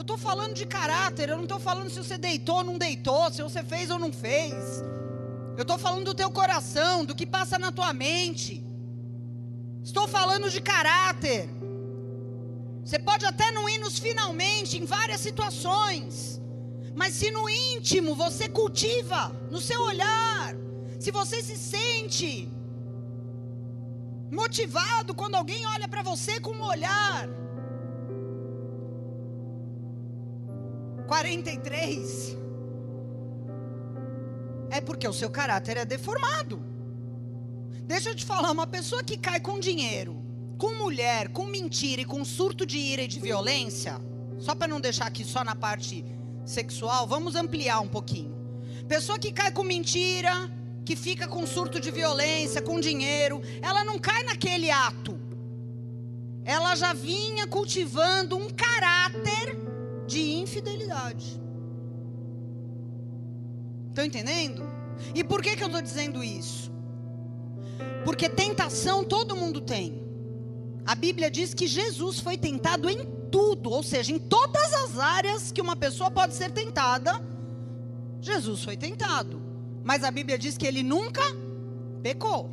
[0.00, 3.30] Eu estou falando de caráter, eu não estou falando se você deitou ou não deitou,
[3.30, 4.82] se você fez ou não fez.
[5.58, 8.64] Eu estou falando do teu coração, do que passa na tua mente.
[9.84, 11.50] Estou falando de caráter.
[12.82, 16.40] Você pode até não ir nos finalmente, em várias situações.
[16.94, 20.54] Mas se no íntimo você cultiva, no seu olhar,
[20.98, 22.50] se você se sente
[24.30, 27.28] motivado quando alguém olha para você com um olhar,
[31.10, 32.38] 43.
[34.70, 36.62] É porque o seu caráter é deformado.
[37.82, 40.22] Deixa eu te falar, uma pessoa que cai com dinheiro,
[40.56, 44.00] com mulher, com mentira e com surto de ira e de violência,
[44.38, 46.04] só para não deixar aqui só na parte
[46.44, 48.32] sexual, vamos ampliar um pouquinho.
[48.86, 50.32] Pessoa que cai com mentira,
[50.84, 55.18] que fica com surto de violência, com dinheiro, ela não cai naquele ato.
[56.44, 59.69] Ela já vinha cultivando um caráter
[60.10, 61.40] de infidelidade.
[63.88, 64.64] Estão entendendo?
[65.14, 66.70] E por que, que eu estou dizendo isso?
[68.04, 70.02] Porque tentação todo mundo tem.
[70.84, 72.98] A Bíblia diz que Jesus foi tentado em
[73.30, 77.20] tudo, ou seja, em todas as áreas que uma pessoa pode ser tentada,
[78.20, 79.40] Jesus foi tentado.
[79.84, 81.22] Mas a Bíblia diz que ele nunca
[82.02, 82.50] pecou.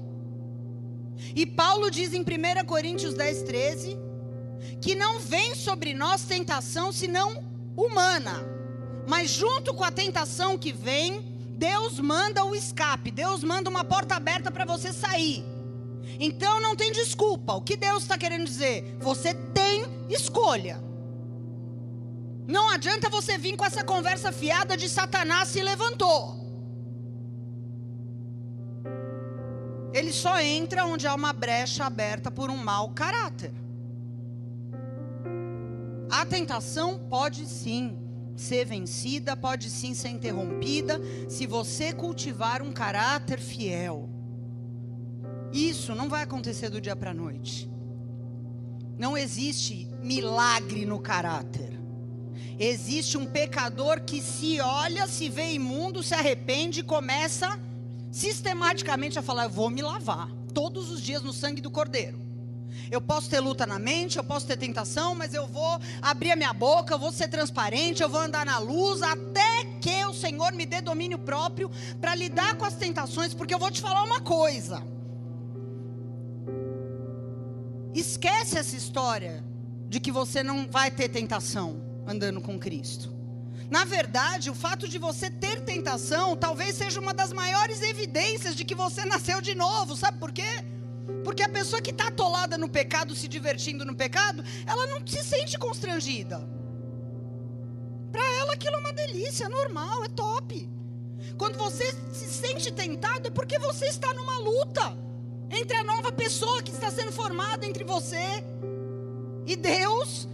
[1.36, 3.98] E Paulo diz em 1 Coríntios 10, 13,
[4.80, 7.47] que não vem sobre nós tentação senão
[7.78, 8.44] humana.
[9.08, 14.16] Mas junto com a tentação que vem, Deus manda o escape, Deus manda uma porta
[14.16, 15.46] aberta para você sair.
[16.20, 17.54] Então não tem desculpa.
[17.54, 18.98] O que Deus está querendo dizer?
[19.00, 20.84] Você tem escolha.
[22.48, 26.36] Não adianta você vir com essa conversa fiada de Satanás se levantou.
[29.94, 33.54] Ele só entra onde há uma brecha aberta por um mau caráter.
[36.10, 37.98] A tentação pode sim
[38.36, 44.10] ser vencida, pode sim ser interrompida, se você cultivar um caráter fiel.
[45.52, 47.70] Isso não vai acontecer do dia para a noite.
[48.98, 51.78] Não existe milagre no caráter.
[52.60, 57.60] Existe um pecador que se olha, se vê imundo, se arrepende e começa
[58.12, 62.27] sistematicamente a falar: Eu vou me lavar todos os dias no sangue do Cordeiro.
[62.90, 66.36] Eu posso ter luta na mente, eu posso ter tentação, mas eu vou abrir a
[66.36, 70.54] minha boca, eu vou ser transparente, eu vou andar na luz, até que o Senhor
[70.54, 74.22] me dê domínio próprio para lidar com as tentações, porque eu vou te falar uma
[74.22, 74.82] coisa.
[77.94, 79.44] Esquece essa história
[79.90, 83.18] de que você não vai ter tentação andando com Cristo.
[83.70, 88.64] Na verdade, o fato de você ter tentação talvez seja uma das maiores evidências de
[88.64, 89.96] que você nasceu de novo.
[89.96, 90.64] Sabe por quê?
[91.24, 95.24] Porque a pessoa que está atolada no pecado, se divertindo no pecado, ela não se
[95.24, 96.48] sente constrangida.
[98.12, 100.70] Para ela aquilo é uma delícia, é normal, é top.
[101.38, 104.98] Quando você se sente tentado, é porque você está numa luta
[105.50, 108.44] entre a nova pessoa que está sendo formada entre você
[109.46, 110.28] e Deus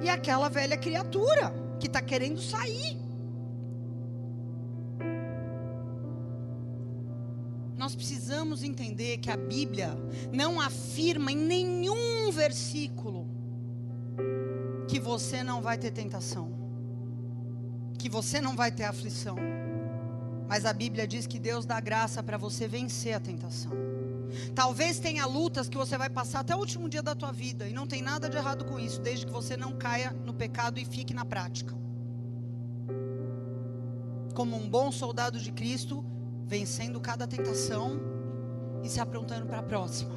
[0.00, 2.99] e aquela velha criatura que está querendo sair.
[7.80, 9.96] Nós precisamos entender que a Bíblia
[10.30, 13.26] não afirma em nenhum versículo
[14.86, 16.52] que você não vai ter tentação,
[17.98, 19.34] que você não vai ter aflição.
[20.46, 23.72] Mas a Bíblia diz que Deus dá graça para você vencer a tentação.
[24.54, 27.72] Talvez tenha lutas que você vai passar até o último dia da tua vida e
[27.72, 30.84] não tem nada de errado com isso, desde que você não caia no pecado e
[30.84, 31.74] fique na prática.
[34.34, 36.04] Como um bom soldado de Cristo,
[36.50, 38.00] vencendo cada tentação
[38.82, 40.10] e se aprontando para a próxima.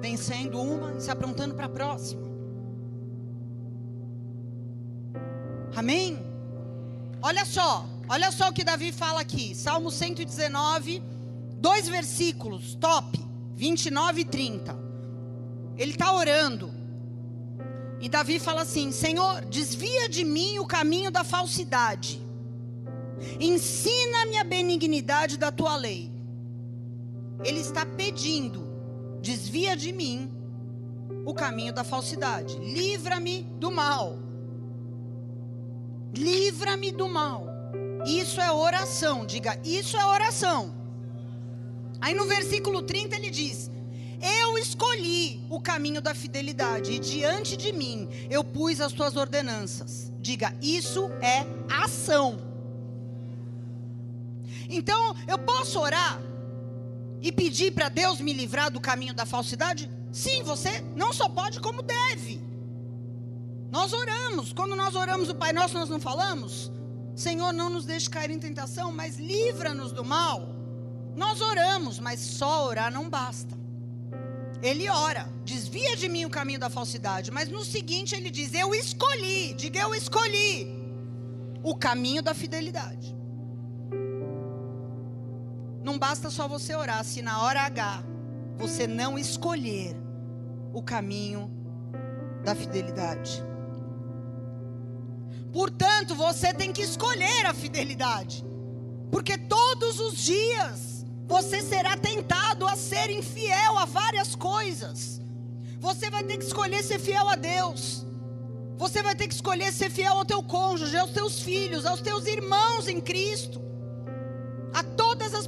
[0.00, 2.28] Vencendo uma e se aprontando para a próxima.
[5.76, 6.18] Amém?
[7.22, 9.54] Olha só, olha só o que Davi fala aqui.
[9.54, 11.00] Salmo 119,
[11.58, 14.76] dois versículos, top, 29 e 30.
[15.78, 16.74] Ele está orando.
[18.00, 22.23] E Davi fala assim: Senhor, desvia de mim o caminho da falsidade
[23.40, 26.12] Ensina-me a benignidade da tua lei.
[27.44, 28.66] Ele está pedindo,
[29.20, 30.32] desvia de mim
[31.24, 32.56] o caminho da falsidade.
[32.58, 34.18] Livra-me do mal.
[36.14, 37.46] Livra-me do mal.
[38.06, 39.26] Isso é oração.
[39.26, 40.74] Diga, isso é oração.
[42.00, 43.70] Aí no versículo 30 ele diz:
[44.40, 50.12] Eu escolhi o caminho da fidelidade, e diante de mim eu pus as tuas ordenanças.
[50.20, 52.53] Diga, isso é ação.
[54.68, 56.20] Então, eu posso orar
[57.20, 59.90] e pedir para Deus me livrar do caminho da falsidade?
[60.12, 62.40] Sim, você não só pode, como deve.
[63.70, 66.70] Nós oramos, quando nós oramos o Pai Nosso, nós não falamos?
[67.16, 70.48] Senhor, não nos deixe cair em tentação, mas livra-nos do mal.
[71.16, 73.56] Nós oramos, mas só orar não basta.
[74.62, 78.74] Ele ora, desvia de mim o caminho da falsidade, mas no seguinte ele diz: Eu
[78.74, 80.68] escolhi, diga eu escolhi
[81.62, 83.14] o caminho da fidelidade.
[85.84, 88.02] Não basta só você orar, se na hora H
[88.56, 89.94] você não escolher
[90.72, 91.50] o caminho
[92.42, 93.44] da fidelidade.
[95.52, 98.42] Portanto, você tem que escolher a fidelidade,
[99.10, 105.20] porque todos os dias você será tentado a ser infiel a várias coisas.
[105.78, 108.06] Você vai ter que escolher ser fiel a Deus.
[108.78, 112.24] Você vai ter que escolher ser fiel ao teu cônjuge, aos teus filhos, aos teus
[112.24, 113.64] irmãos em Cristo
[114.74, 114.82] a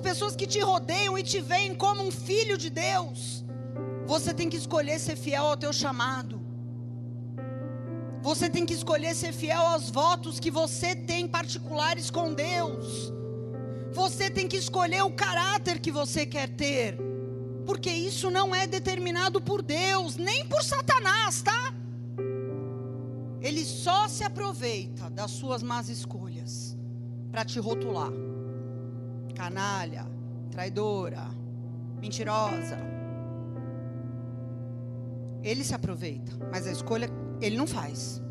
[0.09, 3.45] pessoas que te rodeiam e te veem como um filho de Deus.
[4.07, 6.41] Você tem que escolher ser fiel ao teu chamado.
[8.23, 13.13] Você tem que escolher ser fiel aos votos que você tem particulares com Deus.
[13.93, 16.97] Você tem que escolher o caráter que você quer ter.
[17.65, 21.75] Porque isso não é determinado por Deus, nem por Satanás, tá?
[23.41, 26.77] Ele só se aproveita das suas más escolhas
[27.33, 28.13] para te rotular
[29.37, 30.07] canalha,
[30.51, 31.29] traidora,
[32.01, 32.79] mentirosa.
[35.43, 37.09] Ele se aproveita, mas a escolha
[37.41, 38.23] ele não faz.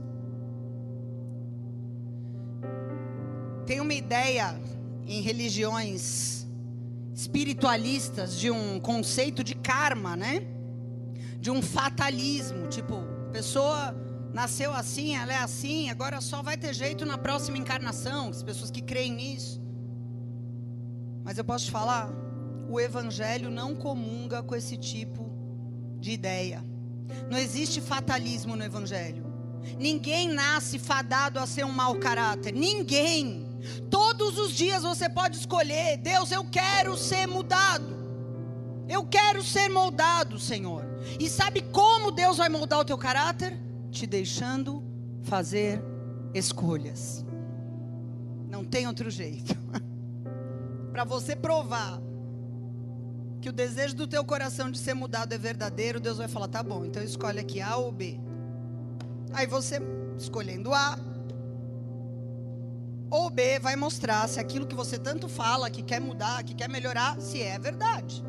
[3.66, 4.60] Tem uma ideia
[5.06, 6.48] em religiões
[7.14, 10.46] espiritualistas de um conceito de karma, né?
[11.40, 12.96] De um fatalismo, tipo,
[13.32, 13.96] pessoa
[14.34, 18.70] nasceu assim, ela é assim, agora só vai ter jeito na próxima encarnação, as pessoas
[18.70, 19.65] que creem nisso.
[21.26, 22.14] Mas eu posso te falar,
[22.70, 25.28] o evangelho não comunga com esse tipo
[26.00, 26.64] de ideia.
[27.32, 29.26] Não existe fatalismo no evangelho.
[29.80, 32.54] Ninguém nasce fadado a ser um mau caráter.
[32.54, 33.44] Ninguém.
[33.90, 37.96] Todos os dias você pode escolher: Deus, eu quero ser mudado.
[38.88, 40.86] Eu quero ser moldado, Senhor.
[41.20, 43.60] E sabe como Deus vai moldar o teu caráter?
[43.90, 44.84] Te deixando
[45.24, 45.82] fazer
[46.36, 47.26] escolhas.
[48.48, 49.56] Não tem outro jeito.
[50.96, 52.02] Para você provar
[53.42, 56.64] que o desejo do teu coração de ser mudado é verdadeiro, Deus vai falar: tá
[56.64, 58.18] bom, então escolhe aqui A ou B.
[59.34, 59.82] Aí você,
[60.18, 60.98] escolhendo A,
[63.12, 66.70] ou B vai mostrar se aquilo que você tanto fala, que quer mudar, que quer
[66.70, 68.24] melhorar, se é verdade.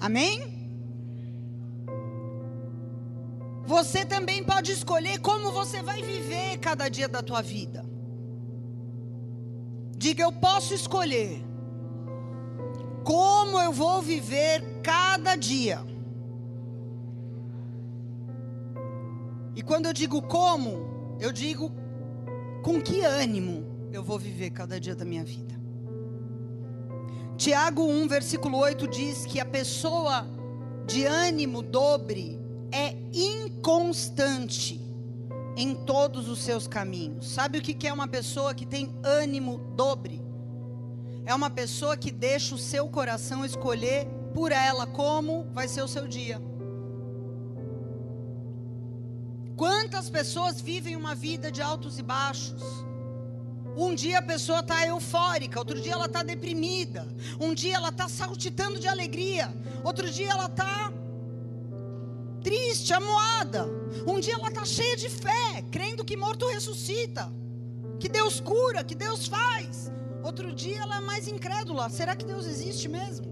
[0.00, 0.68] Amém?
[3.66, 7.88] Você também pode escolher como você vai viver cada dia da tua vida.
[10.00, 11.44] Diga, eu posso escolher
[13.04, 15.84] como eu vou viver cada dia.
[19.54, 21.70] E quando eu digo como, eu digo
[22.62, 25.54] com que ânimo eu vou viver cada dia da minha vida.
[27.36, 30.26] Tiago 1, versículo 8 diz que a pessoa
[30.86, 32.40] de ânimo dobre
[32.72, 34.80] é inconstante
[35.56, 37.28] em todos os seus caminhos.
[37.30, 40.22] Sabe o que é uma pessoa que tem ânimo dobre?
[41.24, 45.88] É uma pessoa que deixa o seu coração escolher por ela como vai ser o
[45.88, 46.40] seu dia.
[49.56, 52.62] Quantas pessoas vivem uma vida de altos e baixos?
[53.76, 57.06] Um dia a pessoa está eufórica, outro dia ela está deprimida,
[57.38, 60.92] um dia ela está saltitando de alegria, outro dia ela está
[62.42, 63.66] triste, amuada,
[64.06, 67.30] um dia ela está cheia de fé, crendo que morto ressuscita,
[67.98, 69.90] que Deus cura, que Deus faz.
[70.22, 73.26] Outro dia ela é mais incrédula, será que Deus existe mesmo?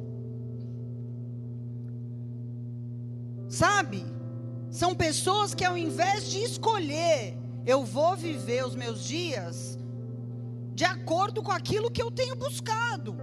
[3.49, 4.05] Sabe?
[4.71, 9.79] São pessoas que, ao invés de escolher, eu vou viver os meus dias
[10.79, 13.17] de acordo com aquilo que eu tenho buscado,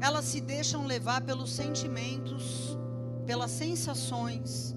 [0.00, 2.78] elas se deixam levar pelos sentimentos,
[3.26, 4.74] pelas sensações.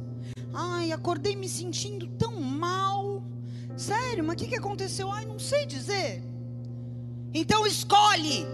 [0.60, 3.24] Ai, acordei me sentindo tão mal.
[3.76, 5.12] Sério, mas o que, que aconteceu?
[5.12, 6.24] Ai, não sei dizer.
[7.34, 8.45] Então escolhe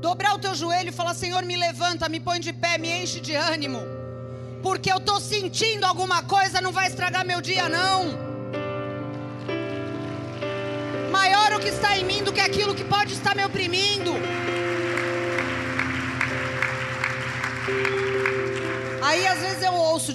[0.00, 3.20] dobrar o teu joelho e falar: Senhor, me levanta, me põe de pé, me enche
[3.20, 3.96] de ânimo
[4.66, 8.26] porque eu estou sentindo alguma coisa, não vai estragar meu dia, não.
[11.10, 13.75] Maior o que está em mim do que aquilo que pode estar me oprimindo.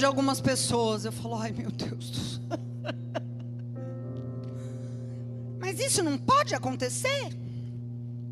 [0.02, 2.41] De algumas pessoas, eu falo, ai meu Deus.
[5.62, 7.38] Mas isso não pode acontecer?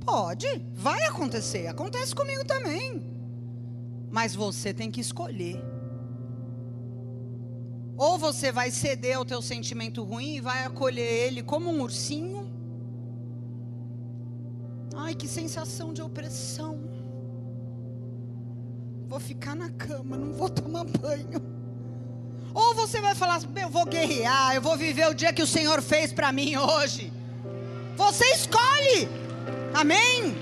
[0.04, 3.04] Pode, vai acontecer, acontece comigo também.
[4.10, 5.64] Mas você tem que escolher.
[7.96, 12.52] Ou você vai ceder ao teu sentimento ruim e vai acolher ele como um ursinho.
[14.96, 16.80] Ai, que sensação de opressão.
[19.08, 21.59] Vou ficar na cama, não vou tomar banho.
[22.60, 25.82] Ou você vai falar, eu vou guerrear, eu vou viver o dia que o Senhor
[25.82, 27.12] fez para mim hoje.
[27.96, 29.08] Você escolhe.
[29.74, 30.36] Amém?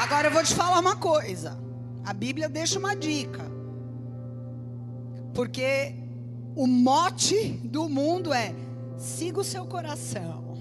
[0.00, 1.56] Agora eu vou te falar uma coisa.
[2.04, 3.44] A Bíblia deixa uma dica.
[5.34, 5.94] Porque
[6.56, 8.52] o mote do mundo é:
[8.96, 10.56] siga o seu coração.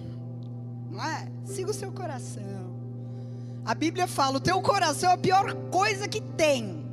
[0.92, 1.28] Não é?
[1.46, 2.77] Siga o seu coração.
[3.68, 6.88] A Bíblia fala: o teu coração é a pior coisa que tem.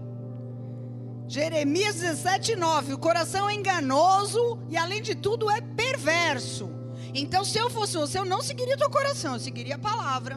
[1.29, 2.95] Jeremias 17, 9.
[2.95, 6.69] O coração é enganoso e, além de tudo, é perverso.
[7.15, 10.37] Então, se eu fosse você, eu não seguiria o teu coração, eu seguiria a palavra.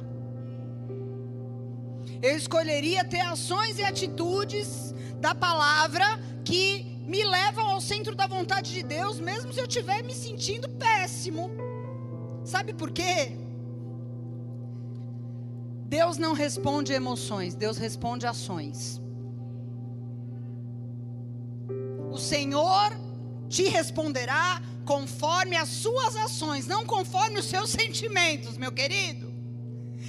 [2.21, 6.05] Eu escolheria ter ações e atitudes da palavra
[6.45, 10.69] que me levam ao centro da vontade de Deus, mesmo se eu estiver me sentindo
[10.69, 11.49] péssimo.
[12.45, 13.46] Sabe por quê?
[15.87, 19.01] Deus não responde emoções, Deus responde ações.
[22.11, 22.91] O Senhor
[23.47, 29.33] te responderá conforme as suas ações, não conforme os seus sentimentos, meu querido.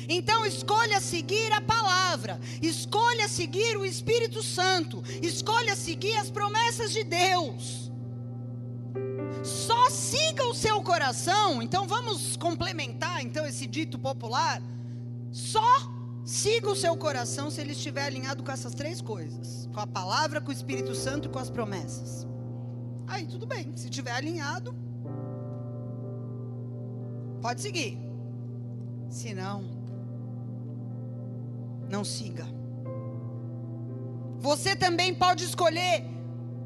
[0.08, 7.04] Então escolha seguir a palavra, escolha seguir o Espírito Santo, escolha seguir as promessas de
[7.04, 7.92] Deus.
[9.44, 11.62] Só siga o seu coração.
[11.62, 14.60] Então vamos complementar então esse dito popular.
[15.38, 15.72] Só
[16.24, 20.40] siga o seu coração se ele estiver alinhado com essas três coisas: com a palavra,
[20.40, 22.26] com o Espírito Santo e com as promessas.
[23.06, 24.74] Aí tudo bem, se estiver alinhado,
[27.40, 27.96] pode seguir.
[29.08, 29.62] Se não,
[31.88, 32.46] não siga.
[34.40, 36.04] Você também pode escolher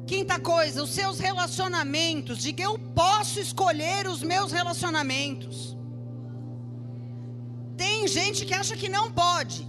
[0.05, 2.39] Quinta coisa, os seus relacionamentos.
[2.39, 5.77] Diga, eu posso escolher os meus relacionamentos.
[8.03, 9.65] Tem gente que acha que não pode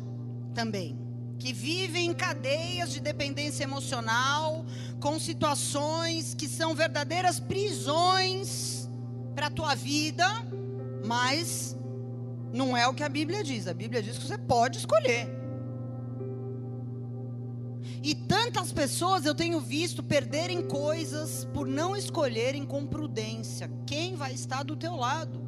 [0.53, 0.99] também.
[1.39, 4.67] Que vive em cadeias de dependência emocional,
[4.99, 8.91] com situações que são verdadeiras prisões
[9.37, 10.27] para a tua vida,
[11.05, 11.77] mas
[12.53, 13.69] não é o que a Bíblia diz.
[13.69, 15.29] A Bíblia diz que você pode escolher.
[18.03, 24.33] E tantas pessoas eu tenho visto perderem coisas por não escolherem com prudência quem vai
[24.35, 25.44] estar do teu lado.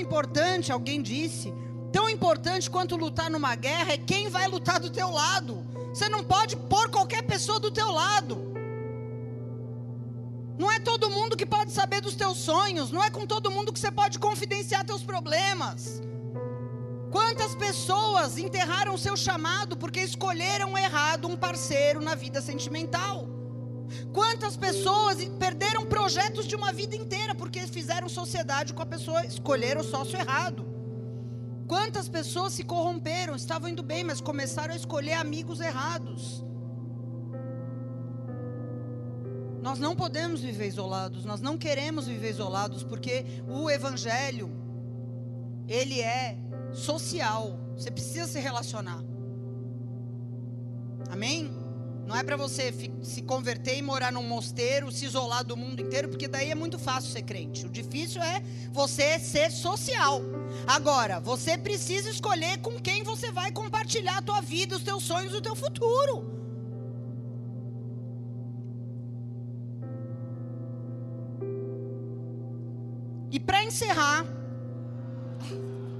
[0.00, 1.52] Importante, alguém disse,
[1.92, 5.66] tão importante quanto lutar numa guerra é quem vai lutar do teu lado.
[5.92, 8.50] Você não pode pôr qualquer pessoa do teu lado.
[10.58, 13.72] Não é todo mundo que pode saber dos teus sonhos, não é com todo mundo
[13.72, 16.02] que você pode confidenciar teus problemas.
[17.10, 23.29] Quantas pessoas enterraram seu chamado porque escolheram errado um parceiro na vida sentimental?
[24.12, 29.82] Quantas pessoas perderam projetos de uma vida inteira porque fizeram sociedade com a pessoa, escolheram
[29.82, 30.66] o sócio errado?
[31.68, 36.44] Quantas pessoas se corromperam, estavam indo bem, mas começaram a escolher amigos errados?
[39.62, 44.50] Nós não podemos viver isolados, nós não queremos viver isolados, porque o Evangelho,
[45.68, 46.36] ele é
[46.72, 47.56] social.
[47.76, 49.04] Você precisa se relacionar.
[51.08, 51.59] Amém?
[52.06, 56.08] Não é para você se converter e morar num mosteiro, se isolar do mundo inteiro,
[56.08, 57.66] porque daí é muito fácil ser crente.
[57.66, 58.42] O difícil é
[58.72, 60.20] você ser social.
[60.66, 65.34] Agora, você precisa escolher com quem você vai compartilhar a tua vida, os teus sonhos,
[65.34, 66.40] o teu futuro.
[73.30, 74.26] E para encerrar,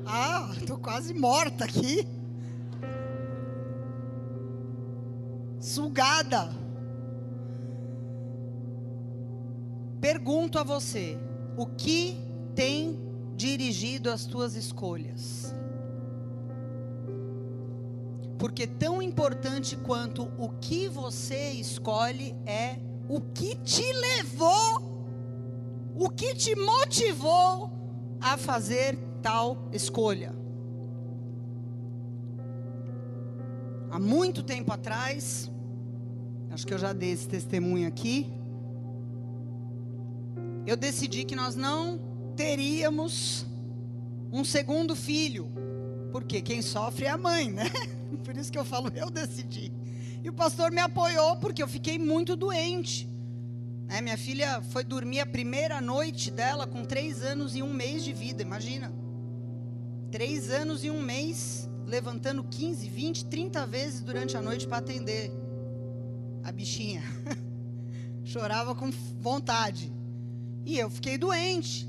[0.04, 2.04] ah, estou quase morta aqui.
[5.60, 6.50] Sugada.
[10.00, 11.18] Pergunto a você:
[11.54, 12.16] o que
[12.54, 12.98] tem
[13.36, 15.54] dirigido as tuas escolhas?
[18.38, 25.04] Porque tão importante quanto o que você escolhe é o que te levou,
[25.94, 27.70] o que te motivou
[28.18, 30.39] a fazer tal escolha.
[33.90, 35.50] Há muito tempo atrás,
[36.50, 38.32] acho que eu já dei esse testemunho aqui,
[40.66, 41.98] eu decidi que nós não
[42.36, 43.46] teríamos
[44.32, 45.50] um segundo filho,
[46.12, 47.64] porque quem sofre é a mãe, né?
[48.24, 49.72] Por isso que eu falo, eu decidi.
[50.22, 53.08] E o pastor me apoiou porque eu fiquei muito doente.
[53.86, 54.00] Né?
[54.00, 58.12] Minha filha foi dormir a primeira noite dela com três anos e um mês de
[58.12, 58.92] vida, imagina.
[60.10, 65.32] Três anos e um mês, levantando 15, 20, 30 vezes durante a noite para atender
[66.44, 67.02] a bichinha.
[68.24, 69.92] Chorava com vontade.
[70.64, 71.88] E eu fiquei doente,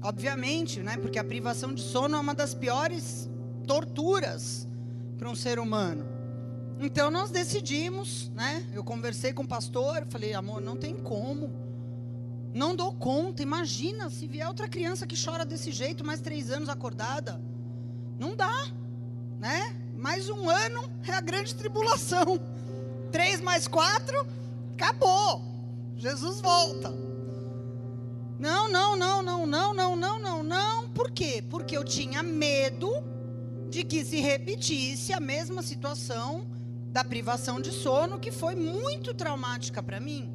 [0.00, 0.96] obviamente, né?
[0.96, 3.28] Porque a privação de sono é uma das piores
[3.66, 4.68] torturas
[5.18, 6.06] para um ser humano.
[6.78, 8.64] Então nós decidimos, né?
[8.72, 11.50] Eu conversei com o pastor, falei, amor, não tem como.
[12.54, 13.42] Não dou conta.
[13.42, 17.40] Imagina se vier outra criança que chora desse jeito, mais três anos acordada.
[18.18, 18.70] Não dá,
[19.40, 19.74] né?
[19.96, 22.38] Mais um ano é a grande tribulação.
[23.10, 24.26] Três mais quatro,
[24.74, 25.42] acabou.
[25.96, 26.90] Jesus volta.
[28.38, 30.88] Não, não, não, não, não, não, não, não, não.
[30.90, 31.42] Por quê?
[31.48, 32.90] Porque eu tinha medo
[33.68, 36.46] de que se repetisse a mesma situação
[36.92, 40.30] da privação de sono, que foi muito traumática para mim.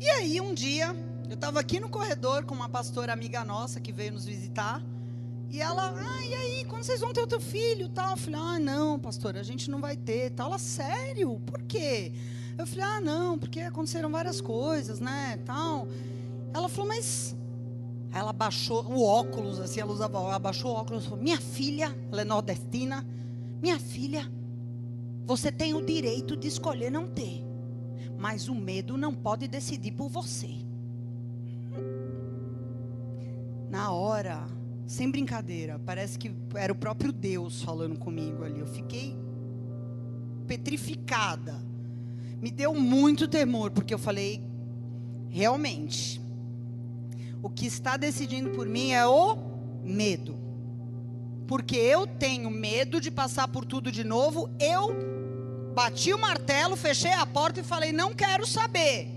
[0.00, 0.94] E aí, um dia,
[1.28, 4.82] eu estava aqui no corredor com uma pastora amiga nossa que veio nos visitar.
[5.54, 7.88] E ela, ah, e aí, quando vocês vão ter o teu filho?
[7.88, 8.10] Tal.
[8.10, 10.30] Eu falei, ah, não, pastor, a gente não vai ter.
[10.30, 10.48] Tal.
[10.48, 11.40] Ela, sério?
[11.46, 12.10] Por quê?
[12.58, 15.38] Eu falei, ah, não, porque aconteceram várias coisas, né?
[15.46, 15.86] Tal.
[16.52, 17.36] Ela falou, mas.
[18.10, 22.22] Ela baixou o óculos, assim, ela usava, ela o óculos e falou, minha filha, ela
[22.22, 23.06] é nordestina,
[23.62, 24.28] minha filha,
[25.24, 27.44] você tem o direito de escolher não ter.
[28.18, 30.50] Mas o medo não pode decidir por você.
[33.68, 34.48] Na hora,
[34.86, 38.60] sem brincadeira, parece que era o próprio Deus falando comigo ali.
[38.60, 39.16] Eu fiquei
[40.46, 41.62] petrificada.
[42.40, 44.42] me deu muito temor, porque eu falei,
[45.30, 46.20] realmente,
[47.42, 49.36] o que está decidindo por mim é o
[49.82, 50.36] medo.
[51.46, 54.94] Porque eu tenho medo de passar por tudo de novo, eu
[55.74, 59.08] bati o martelo, fechei a porta e falei: não quero saber,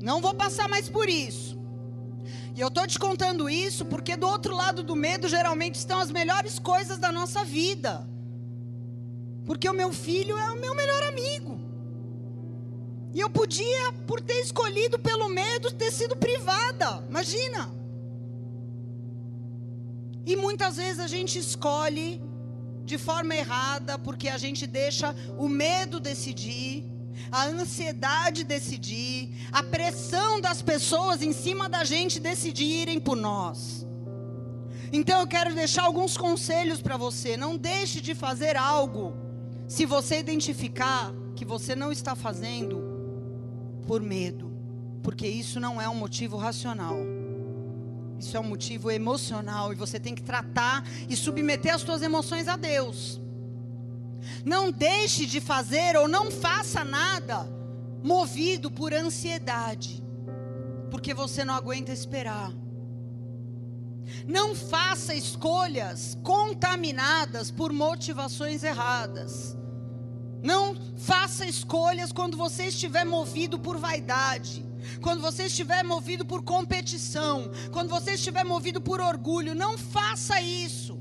[0.00, 1.57] não vou passar mais por isso.
[2.54, 6.10] E eu estou te contando isso porque do outro lado do medo geralmente estão as
[6.10, 8.08] melhores coisas da nossa vida.
[9.44, 11.60] Porque o meu filho é o meu melhor amigo.
[13.14, 17.04] E eu podia, por ter escolhido pelo medo, ter sido privada.
[17.08, 17.70] Imagina.
[20.26, 22.20] E muitas vezes a gente escolhe
[22.84, 26.84] de forma errada, porque a gente deixa o medo decidir,
[27.30, 33.86] a ansiedade decidir, a pressão das pessoas em cima da gente decidirem por nós.
[34.92, 37.36] Então eu quero deixar alguns conselhos para você.
[37.36, 39.14] Não deixe de fazer algo
[39.66, 42.82] se você identificar que você não está fazendo
[43.86, 44.50] por medo,
[45.02, 46.96] porque isso não é um motivo racional.
[48.18, 52.48] Isso é um motivo emocional e você tem que tratar e submeter as suas emoções
[52.48, 53.20] a Deus.
[54.44, 57.48] Não deixe de fazer ou não faça nada
[58.02, 60.02] movido por ansiedade,
[60.90, 62.52] porque você não aguenta esperar.
[64.26, 69.56] Não faça escolhas contaminadas por motivações erradas.
[70.42, 74.64] Não faça escolhas quando você estiver movido por vaidade,
[75.00, 79.54] quando você estiver movido por competição, quando você estiver movido por orgulho.
[79.54, 80.98] Não faça isso.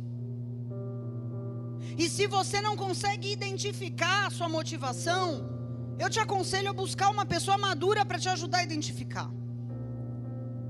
[1.97, 5.49] E se você não consegue identificar a sua motivação,
[5.97, 9.31] eu te aconselho a buscar uma pessoa madura para te ajudar a identificar.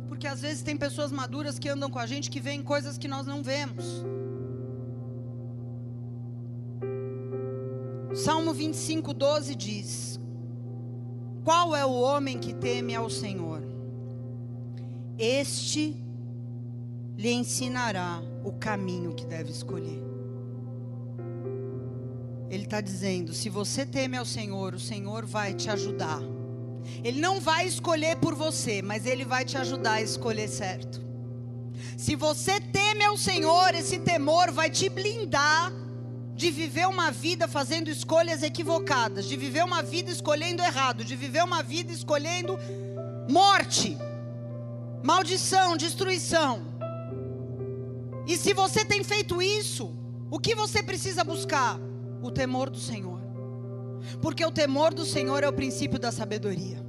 [0.07, 3.09] Porque às vezes tem pessoas maduras que andam com a gente que veem coisas que
[3.09, 4.05] nós não vemos.
[8.15, 10.19] Salmo 25, 12 diz:
[11.43, 13.61] Qual é o homem que teme ao Senhor?
[15.19, 16.01] Este
[17.17, 20.16] lhe ensinará o caminho que deve escolher.
[22.49, 26.21] Ele está dizendo: se você teme ao Senhor, o Senhor vai te ajudar.
[27.03, 31.05] Ele não vai escolher por você, mas ele vai te ajudar a escolher certo.
[31.97, 35.71] Se você teme ao Senhor, esse temor vai te blindar
[36.35, 41.43] de viver uma vida fazendo escolhas equivocadas, de viver uma vida escolhendo errado, de viver
[41.43, 42.57] uma vida escolhendo
[43.27, 43.97] morte,
[45.03, 46.61] maldição, destruição.
[48.27, 49.91] E se você tem feito isso,
[50.29, 51.79] o que você precisa buscar?
[52.21, 53.19] O temor do Senhor.
[54.21, 56.85] Porque o temor do Senhor é o princípio da sabedoria.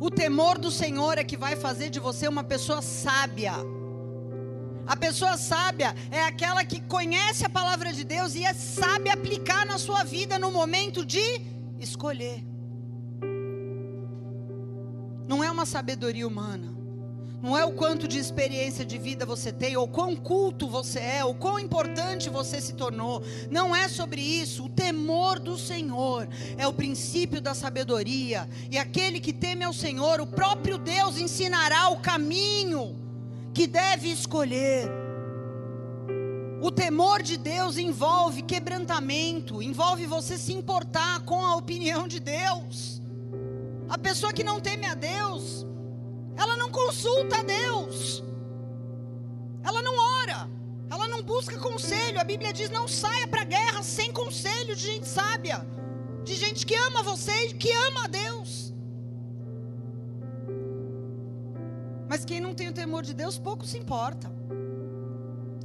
[0.00, 3.52] O temor do Senhor é que vai fazer de você uma pessoa sábia.
[4.86, 9.64] A pessoa sábia é aquela que conhece a palavra de Deus e é sabe aplicar
[9.64, 11.22] na sua vida no momento de
[11.78, 12.44] escolher.
[15.28, 16.81] Não é uma sabedoria humana.
[17.42, 21.24] Não é o quanto de experiência de vida você tem, ou quão culto você é,
[21.24, 23.20] ou quão importante você se tornou.
[23.50, 24.66] Não é sobre isso.
[24.66, 28.48] O temor do Senhor é o princípio da sabedoria.
[28.70, 32.96] E aquele que teme ao Senhor, o próprio Deus ensinará o caminho
[33.52, 34.88] que deve escolher.
[36.62, 43.02] O temor de Deus envolve quebrantamento, envolve você se importar com a opinião de Deus.
[43.88, 45.66] A pessoa que não teme a Deus,
[46.36, 48.22] ela não consulta a Deus,
[49.62, 50.48] ela não ora,
[50.90, 52.20] ela não busca conselho.
[52.20, 55.66] A Bíblia diz: não saia para a guerra sem conselho de gente sábia,
[56.24, 58.72] de gente que ama você e que ama a Deus.
[62.08, 64.30] Mas quem não tem o temor de Deus, pouco se importa.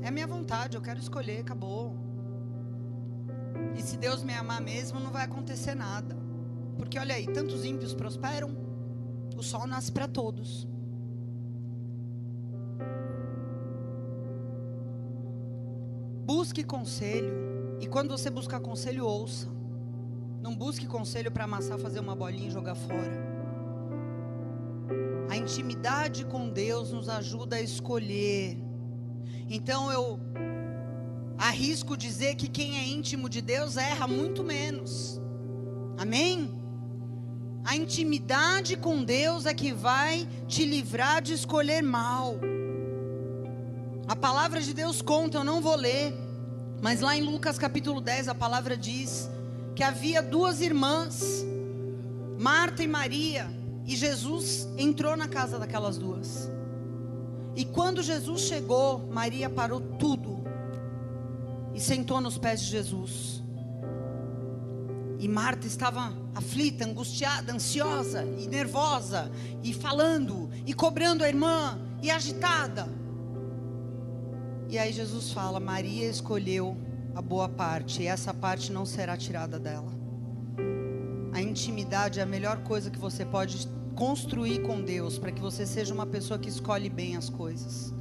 [0.01, 1.93] É a minha vontade, eu quero escolher, acabou.
[3.75, 6.15] E se Deus me amar mesmo, não vai acontecer nada.
[6.77, 8.55] Porque olha aí, tantos ímpios prosperam,
[9.37, 10.67] o sol nasce para todos.
[16.25, 17.77] Busque conselho.
[17.79, 19.47] E quando você buscar conselho, ouça.
[20.41, 23.27] Não busque conselho para amassar, fazer uma bolinha e jogar fora.
[25.29, 28.57] A intimidade com Deus nos ajuda a escolher.
[29.49, 30.19] Então eu
[31.37, 35.21] arrisco dizer que quem é íntimo de Deus erra muito menos.
[35.97, 36.56] Amém?
[37.67, 42.35] A intimidade com Deus é que vai te livrar de escolher mal.
[44.07, 46.13] A palavra de Deus conta, eu não vou ler,
[46.81, 49.29] mas lá em Lucas capítulo 10 a palavra diz
[49.75, 51.45] que havia duas irmãs,
[52.39, 53.49] Marta e Maria.
[53.85, 56.49] E Jesus entrou na casa daquelas duas.
[57.53, 60.41] E quando Jesus chegou, Maria parou tudo
[61.75, 63.43] e sentou nos pés de Jesus.
[65.19, 69.31] E Marta estava aflita, angustiada, ansiosa e nervosa,
[69.63, 72.87] e falando, e cobrando a irmã, e agitada.
[74.69, 76.77] E aí Jesus fala: Maria escolheu
[77.15, 79.91] a boa parte, e essa parte não será tirada dela.
[81.33, 85.65] A intimidade é a melhor coisa que você pode construir com Deus, para que você
[85.65, 87.91] seja uma pessoa que escolhe bem as coisas.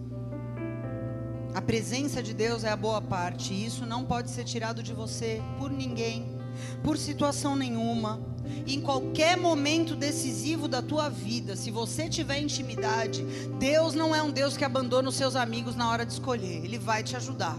[1.55, 4.93] A presença de Deus é a boa parte, e isso não pode ser tirado de
[4.93, 6.36] você por ninguém
[6.83, 8.21] por situação nenhuma.
[8.67, 13.25] Em qualquer momento decisivo da tua vida, se você tiver intimidade,
[13.59, 16.65] Deus não é um Deus que abandona os seus amigos na hora de escolher.
[16.65, 17.59] Ele vai te ajudar.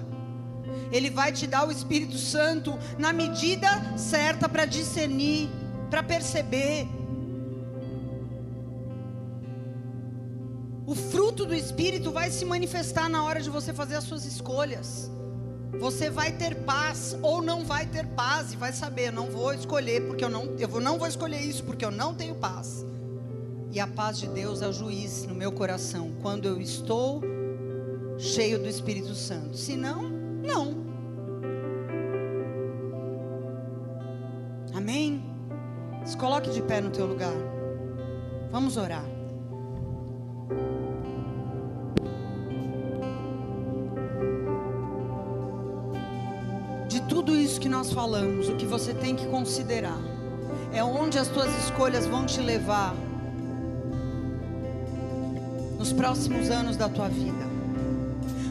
[0.92, 3.68] Ele vai te dar o Espírito Santo na medida
[3.98, 5.50] certa para discernir,
[5.90, 6.88] para perceber.
[10.86, 15.12] O fruto do Espírito vai se manifestar na hora de você fazer as suas escolhas.
[15.80, 20.08] Você vai ter paz ou não vai ter paz e vai saber, não vou escolher
[20.08, 22.86] porque eu não eu não vou escolher isso porque eu não tenho paz.
[23.72, 27.22] E a paz de Deus é o juiz no meu coração quando eu estou
[28.18, 29.56] cheio do Espírito Santo.
[29.56, 30.10] Se não,
[30.44, 30.88] não.
[34.74, 35.24] Amém.
[36.06, 37.36] Se coloque de pé no teu lugar.
[38.52, 39.06] Vamos orar.
[47.02, 50.00] Tudo isso que nós falamos, o que você tem que considerar,
[50.72, 52.96] é onde as tuas escolhas vão te levar
[55.78, 57.46] nos próximos anos da tua vida.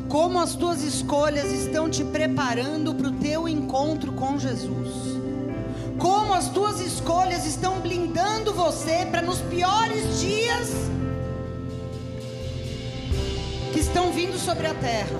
[0.09, 5.17] Como as tuas escolhas estão te preparando para o teu encontro com Jesus.
[5.99, 10.69] Como as tuas escolhas estão blindando você para nos piores dias
[13.73, 15.19] que estão vindo sobre a terra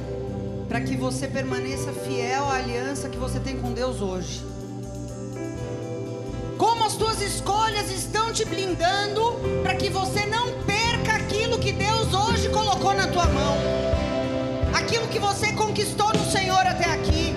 [0.77, 4.45] para que você permaneça fiel à aliança que você tem com Deus hoje.
[6.59, 12.13] Como as tuas escolhas estão te blindando para que você não perca aquilo que Deus
[12.13, 13.57] hoje colocou na tua mão.
[14.75, 17.35] Aquilo que você conquistou no Senhor até aqui.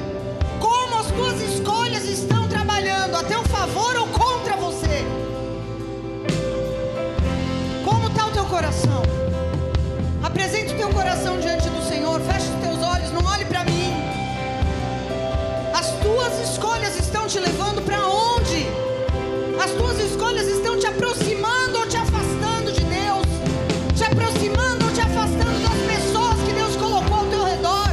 [0.59, 5.05] Como as tuas escolhas estão trabalhando a teu favor ou contra você.
[7.85, 9.01] Como está o teu coração?
[10.21, 12.19] Apresente o teu coração diante do Senhor.
[12.19, 12.58] Feche
[13.49, 13.91] para mim.
[15.73, 18.67] As tuas escolhas estão te levando para onde?
[19.61, 23.27] As tuas escolhas estão te aproximando ou te afastando de Deus?
[23.97, 27.89] Te aproximando ou te afastando das pessoas que Deus colocou ao teu redor?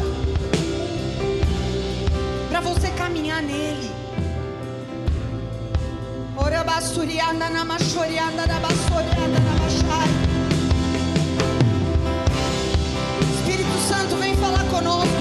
[2.51, 3.91] Para você caminhar nele.
[6.37, 10.27] Ora basurianda na machorianda na basurianda na machai.
[13.89, 15.16] Santo, vem falar conosco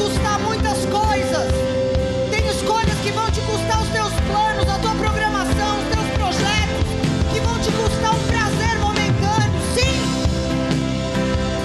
[0.00, 1.52] custar muitas coisas.
[2.30, 6.86] Tem escolhas que vão te custar os teus planos, a tua programação, os teus projetos,
[7.32, 9.60] que vão te custar um prazer momentâneo.
[9.74, 10.00] Sim!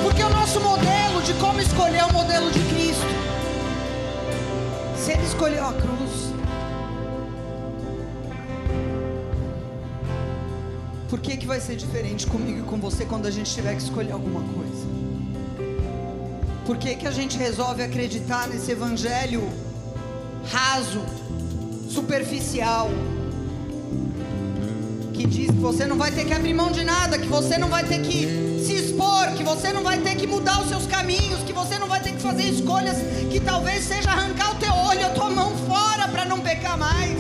[0.04, 3.08] Porque o nosso modelo de como escolher é o modelo de Cristo.
[4.98, 6.34] Se ele escolheu a cruz,
[11.10, 13.82] por que, que vai ser diferente comigo e com você quando a gente tiver que
[13.82, 14.85] escolher alguma coisa?
[16.66, 19.47] Por que, que a gente resolve acreditar nesse evangelho
[20.51, 20.99] raso,
[21.88, 22.89] superficial?
[25.13, 27.70] Que diz que você não vai ter que abrir mão de nada, que você não
[27.70, 31.43] vai ter que se expor, que você não vai ter que mudar os seus caminhos,
[31.43, 32.97] que você não vai ter que fazer escolhas
[33.32, 37.20] que talvez seja arrancar o teu olho, a tua mão fora para não pecar mais.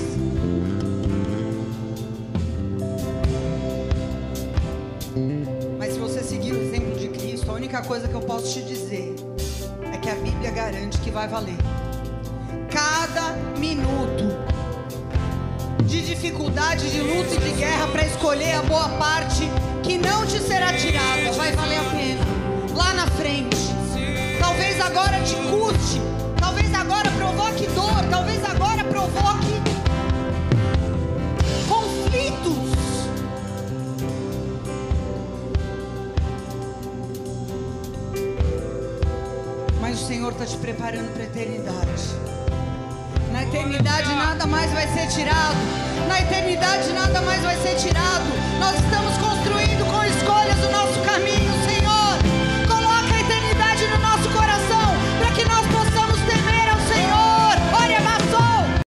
[5.77, 8.63] Mas se você seguir o exemplo de Cristo, a única coisa que eu posso te
[8.63, 9.15] dizer
[10.05, 11.57] que a Bíblia garante que vai valer.
[12.69, 14.37] Cada minuto
[15.83, 19.49] de dificuldade, de luta e de guerra para escolher a boa parte
[19.81, 22.21] que não te será tirada, vai valer a pena.
[22.75, 23.57] Lá na frente.
[24.39, 25.99] Talvez agora te custe,
[26.39, 29.59] talvez agora provoque dor, talvez agora provoque
[40.35, 42.03] está te preparando para a eternidade.
[43.31, 45.55] Na eternidade nada mais vai ser tirado.
[46.09, 48.25] Na eternidade nada mais vai ser tirado.
[48.59, 49.17] Nós estamos